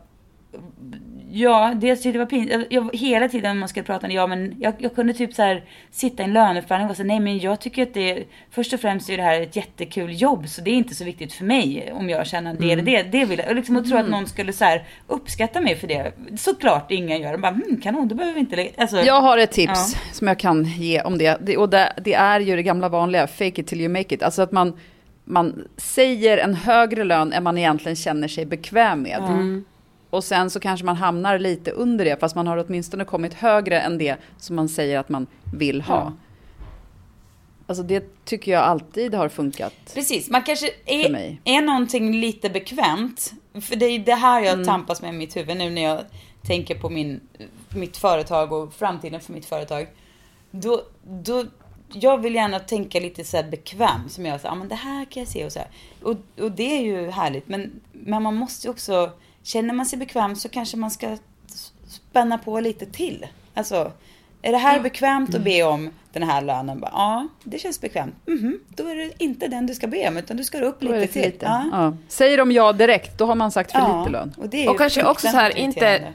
[1.34, 2.68] Ja, dels tyckte det var pinsamt.
[2.70, 5.42] Jag, jag, hela tiden när man skulle prata, ja men jag, jag kunde typ så
[5.42, 8.80] här sitta i en löneförhandling och säga nej men jag tycker att det, först och
[8.80, 11.92] främst är det här ett jättekul jobb så det är inte så viktigt för mig
[11.94, 13.04] om jag känner det eller det.
[13.04, 13.50] Det vill jag.
[13.50, 16.12] Och liksom att tro att någon skulle så här uppskatta mig för det.
[16.38, 17.32] Såklart ingen gör.
[17.32, 18.70] De bara, hm, kanon, då behöver vi inte lägga.
[18.78, 20.00] Alltså, Jag har ett tips Ja.
[20.14, 21.38] som jag kan ge om det.
[21.42, 24.24] det och det, det är ju det gamla vanliga, fake it till you make it.
[24.24, 24.78] Alltså att man,
[25.26, 29.22] man säger en högre lön än man egentligen känner sig bekväm med.
[30.12, 33.80] Och sen så kanske man hamnar lite under det, fast man har åtminstone kommit högre
[33.80, 35.96] än det som man säger att man vill ha.
[35.96, 36.14] Ja.
[37.68, 39.74] Alltså det tycker jag alltid har funkat.
[39.94, 41.42] Precis, man kanske För är, mig.
[41.44, 43.34] är någonting lite bekvämt.
[43.54, 46.00] För det är det här jag tampas med i mitt huvud nu när jag
[46.42, 47.20] tänker på min,
[47.70, 49.88] mitt företag och framtiden för mitt företag.
[50.52, 51.46] Då, då,
[51.94, 55.06] jag vill gärna tänka lite så här bekväm som jag säger, ja men det här
[55.06, 55.68] kan jag se och så här.
[56.04, 59.12] Och, och det är ju härligt, men, men man måste ju också,
[59.44, 61.18] känner man sig bekväm så kanske man ska
[61.88, 63.28] spänna på lite till.
[63.54, 63.92] Alltså,
[64.42, 66.80] är det här bekvämt att be om den här lönen?
[66.80, 68.16] Bara, Ja, det känns bekvämt.
[68.28, 71.08] Mhm, Då är det inte den du ska be om, utan du ska upp lite
[71.08, 71.22] till.
[71.22, 71.46] lite.
[71.46, 71.66] Ja.
[71.72, 71.94] Ja.
[72.08, 74.34] Säger de ja direkt, då har man sagt för Ja, lite lön.
[74.38, 76.14] Och, Och kanske också så här, inte-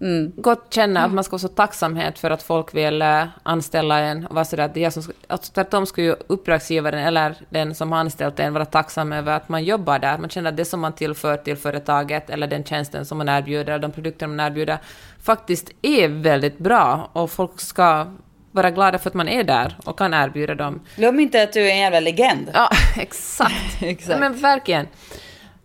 [0.00, 0.42] irriterande.
[0.42, 4.26] Gott känna att man ska ha så tacksamhet för att folk vill eh, anställa en
[4.26, 7.92] och vara sådär att jag som ska, alltså tvärtom skulle ju uppdragsgivaren eller den som
[7.92, 10.18] har anställt en vara tacksam över att man jobbar där.
[10.18, 13.78] Man känner att det som man tillför till företaget eller den tjänsten som man erbjuder
[13.78, 14.78] de produkter man erbjuder
[15.22, 18.06] faktiskt är väldigt bra och folk ska
[18.52, 20.80] vara glada för att man är där och kan erbjuda dem.
[20.96, 22.50] Glöm inte att du är en jävla legend.
[22.54, 23.82] Ja, exakt.
[23.82, 24.20] Exakt.
[24.20, 24.86] Men verkligen.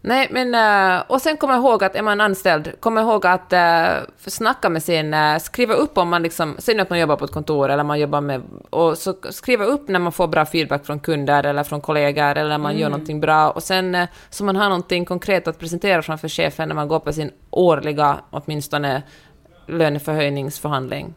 [0.04, 4.04] Nej, men eh, och sen komma ihåg att är man anställd, kom ihåg att uh,
[4.18, 7.32] snacka med sin, uh, skriva upp om man liksom, säg att man jobbar på ett
[7.32, 11.00] kontor eller man jobbar med, och så skriva upp när man får bra feedback från
[11.00, 14.56] kunder eller från kollegor eller när man gör någonting bra och sen uh, så man
[14.56, 19.04] har någonting konkret att presentera framför chefen när man går på sin årliga, åtminstone,
[19.68, 21.14] löneförhöjningsförhandling.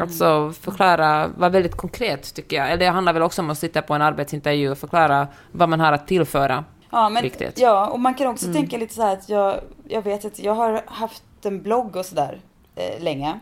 [0.00, 2.66] Alltså förklara, vara väldigt konkret tycker jag.
[2.66, 5.80] Eller det handlar väl också om att sitta på en arbetsintervju och förklara vad man
[5.80, 6.64] har att tillföra.
[6.90, 7.58] Ja, men, Viktigt.
[7.58, 10.54] ja, och man kan också tänka lite så här att jag, jag vet att jag
[10.54, 12.40] har haft en blogg och sådär
[12.74, 13.40] eh, länge.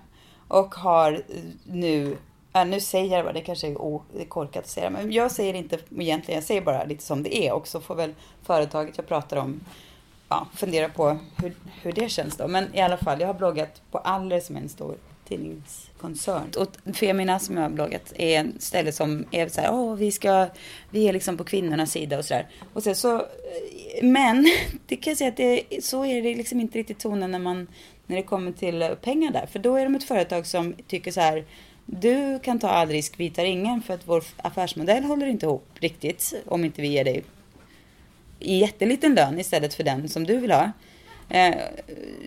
[0.48, 1.20] Och har eh,
[1.64, 2.16] nu,
[2.52, 5.12] ja, nu säger jag bara, det kanske är o- det är korkat att säga, men
[5.12, 7.52] jag säger inte egentligen, jag säger bara lite som det är.
[7.52, 9.60] Och så får väl företaget jag pratar om
[10.28, 12.48] ja, fundera på hur, hur det känns då.
[12.48, 14.94] Men i alla fall, jag har bloggat på Aller som är en stor
[16.04, 16.50] koncern.
[16.56, 20.12] Och Femina som jag har bloggat är en ställe som är så här, åh vi
[20.12, 20.46] ska,
[20.90, 22.46] vi är liksom på kvinnornas sida och sådär.
[22.72, 24.46] Och sen så, eh, men
[24.86, 27.66] det kan jag säga att det, så är det liksom inte riktigt tonen när man,
[28.06, 29.46] när det kommer till pengar där.
[29.46, 31.44] För då är de ett företag som tycker så här,
[31.86, 35.68] du kan ta all risk, vi tar ingen för att vår affärsmodell håller inte ihop
[35.74, 37.24] riktigt om inte vi ger dig
[38.40, 40.72] i jätteliten lön istället för den som du vill ha.
[41.28, 41.54] Eh,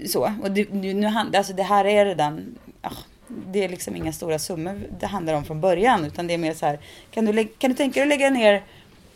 [0.08, 2.92] så, och du, nu, nu alltså det här är redan, ah,
[3.28, 6.54] det är liksom inga stora summor det handlar om från början, utan det är mer
[6.54, 6.80] så här,
[7.12, 8.64] kan du, kan du tänka dig att lägga ner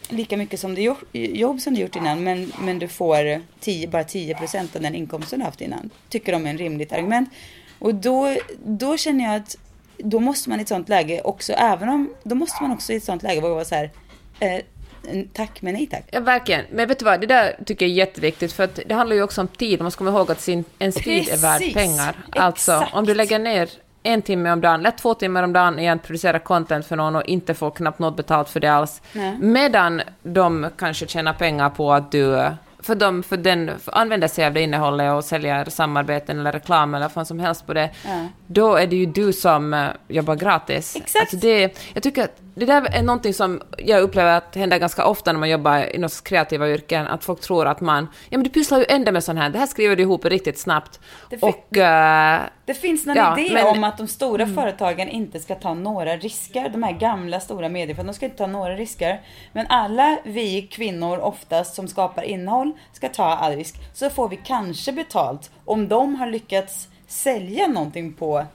[0.09, 4.03] lika mycket som du jobb som du gjort innan, men, men du får 10, bara
[4.03, 5.89] 10 procent av den inkomsten du haft innan.
[6.09, 7.29] Tycker de är en rimligt argument.
[7.79, 8.35] Och då,
[8.65, 9.57] då känner jag att
[9.97, 12.95] då måste man i ett sånt läge också, även om, då måste man också i
[12.95, 13.91] ett sånt läge våga vara så här,
[14.39, 14.61] eh,
[15.33, 16.03] tack men nej tack.
[16.11, 16.65] Ja, verkligen.
[16.71, 19.23] Men vet du vad, det där tycker jag är jätteviktigt, för att det handlar ju
[19.23, 19.81] också om tid.
[19.81, 21.73] Man ska komma ihåg att sin, ens tid är värd Precis.
[21.73, 22.15] pengar.
[22.31, 22.93] Alltså, Exakt.
[22.93, 23.69] om du lägger ner
[24.03, 27.15] en timme om dagen, eller två timmar om dagen i att producera content för någon
[27.15, 29.37] och inte får knappt något betalt för det alls, Nej.
[29.39, 32.49] medan de kanske tjänar pengar på att du
[32.83, 36.95] för de för den för använder sig av det innehållet och säljer samarbeten eller reklam
[36.95, 38.27] eller vad som helst på det, Ja.
[38.47, 40.95] då är det ju du som eh, jobbar gratis.
[40.95, 41.21] Exakt.
[41.21, 45.05] Alltså det, jag tycker att det där är någonting som jag upplever att händer ganska
[45.05, 48.43] ofta när man jobbar i några kreativa yrken, att folk tror att man, ja men
[48.43, 50.99] du pysslar ju ändå med sånt här, det här skriver du ihop riktigt snabbt.
[51.29, 51.77] Det fi- och...
[51.77, 55.73] eh, Det finns någon Ja, idé men- om att de stora företagen inte ska ta
[55.73, 56.69] några risker.
[56.69, 59.21] De här gamla stora medieföretagen, de ska inte ta några risker.
[59.53, 63.75] Men alla vi kvinnor oftast som skapar innehåll ska ta all risk.
[63.93, 68.45] Så får vi kanske betalt om de har lyckats sälja någonting på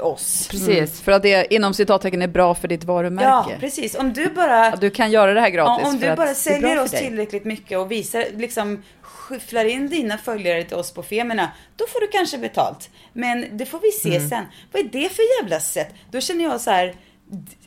[0.00, 0.48] oss.
[0.50, 1.00] precis.
[1.00, 3.50] För att det inom citattecken är bra för ditt varumärke.
[3.50, 3.94] Ja, precis.
[3.94, 4.66] Om du bara...
[4.66, 5.86] Att du kan göra det här gratis.
[5.86, 10.64] Om för du bara säljer oss tillräckligt mycket och visar, liksom skyfflar in dina följare
[10.64, 12.90] till oss på Femina, då får du kanske betalt.
[13.12, 14.28] Men det får vi se Mm.
[14.28, 14.44] sen.
[14.72, 15.94] Vad är det för jävla sätt?
[16.10, 16.94] Då känner jag så här,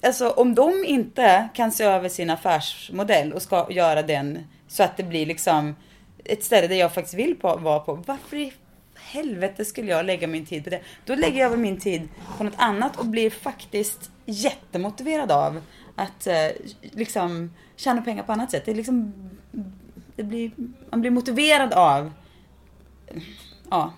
[0.03, 4.97] alltså om de inte kan se över sin affärsmodell och ska göra den så att
[4.97, 5.75] det blir liksom
[6.25, 8.03] ett ställe där jag faktiskt vill på, vara på.
[8.05, 8.51] Varför
[9.11, 10.81] helvete skulle jag lägga min tid på det?
[11.05, 15.61] Då lägger jag väl min tid på något annat och blir faktiskt jättemotiverad av
[15.95, 16.47] att eh,
[16.81, 18.65] liksom tjäna pengar på annat sätt.
[18.65, 19.13] Det är liksom,
[20.15, 20.51] det blir,
[20.89, 22.11] man blir motiverad av,
[23.69, 23.93] ja,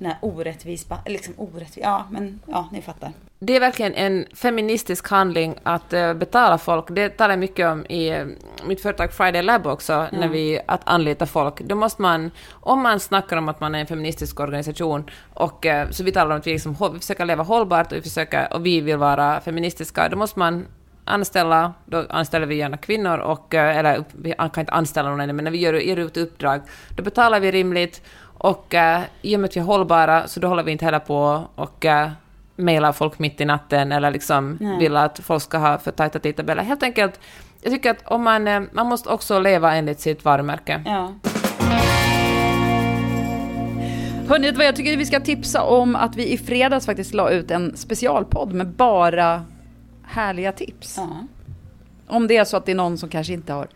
[0.00, 3.12] den här orättvis, liksom orättvis, ja men ja, ni fattar.
[3.38, 6.86] Det är verkligen en feministisk handling att eh, betala folk.
[6.90, 8.26] Det talar jag mycket om i eh,
[8.66, 11.60] mitt företag Friday Lab också, när vi att anlita folk.
[11.60, 15.90] Då måste man, om man snackar om att man är en feministisk organisation, och eh,
[15.90, 18.66] så vi talar om att vi, liksom, vi försöker leva hållbart och vi, försöker, och
[18.66, 20.66] vi vill vara feministiska, då måste man
[21.04, 25.44] anställa, då anställer vi gärna kvinnor, och, eller vi kan inte anställa någon ännu, men
[25.44, 26.60] när vi gör, ger ut uppdrag,
[26.96, 28.02] då betalar vi rimligt,
[28.42, 30.98] och eh, i och med att vi är hållbara, så då håller vi inte heller
[30.98, 32.10] på och eh,
[32.56, 36.62] mejlar folk mitt i natten eller liksom vill att folk ska ha för tajta tidtabeller.
[36.62, 37.20] Helt enkelt,
[37.62, 40.82] jag tycker att om man, eh, man måste också leva enligt sitt varumärke.
[40.86, 41.14] Ja.
[44.28, 47.50] Hörni, vad jag tycker vi ska tipsa om att vi i fredags faktiskt la ut
[47.50, 49.44] en specialpodd med bara
[50.02, 50.96] härliga tips.
[50.96, 51.26] ja.
[52.06, 53.68] Om det är så att det är någon som kanske inte har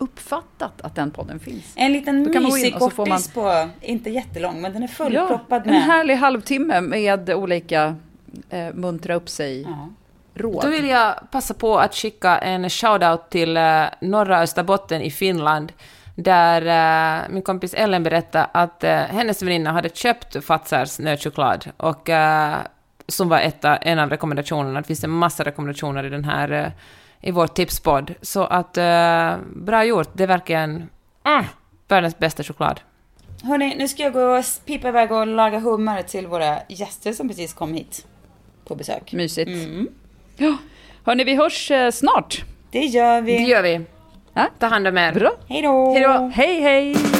[0.00, 1.72] uppfattat att den podden finns.
[1.76, 5.82] En liten mysig kortis på, inte jättelång, men den är Ja, fullproppad en med.
[5.82, 7.96] härlig halvtimme med olika
[8.50, 9.88] eh, muntra upp sig Ja.
[10.34, 10.62] råd.
[10.64, 15.72] Då vill jag passa på att skicka en shout-out till eh, norra Österbotten i Finland,
[16.14, 16.62] där
[17.22, 22.54] eh, min kompis Ellen berättade att eh, hennes väninna hade köpt Fazers nötchoklad, och, eh,
[23.08, 24.80] som var ett, av- en av rekommendationerna.
[24.80, 26.66] Det finns en massa rekommendationer i den här eh,
[27.20, 28.14] i vår tipspodd.
[28.22, 30.08] Så att, eh, bra gjort.
[30.12, 30.88] Det är verkligen
[31.24, 31.44] mm,
[31.88, 32.80] världens bästa choklad.
[33.42, 37.28] Hörni, nu ska jag gå och pipa iväg och laga hummer till våra gäster som
[37.28, 38.06] precis kom hit
[38.64, 39.12] på besök.
[39.12, 39.48] Mysigt.
[39.48, 39.88] Mm.
[40.36, 40.56] Ja.
[41.04, 42.44] Hörni, vi hörs eh, snart.
[42.70, 43.38] Det gör vi.
[43.38, 43.80] Det gör vi.
[44.34, 44.46] Ja.
[44.58, 45.12] Ta hand om er.
[45.12, 45.32] Bra.
[45.48, 45.92] Hej då!
[45.92, 46.32] Hej då.
[46.34, 47.19] Hej, hej!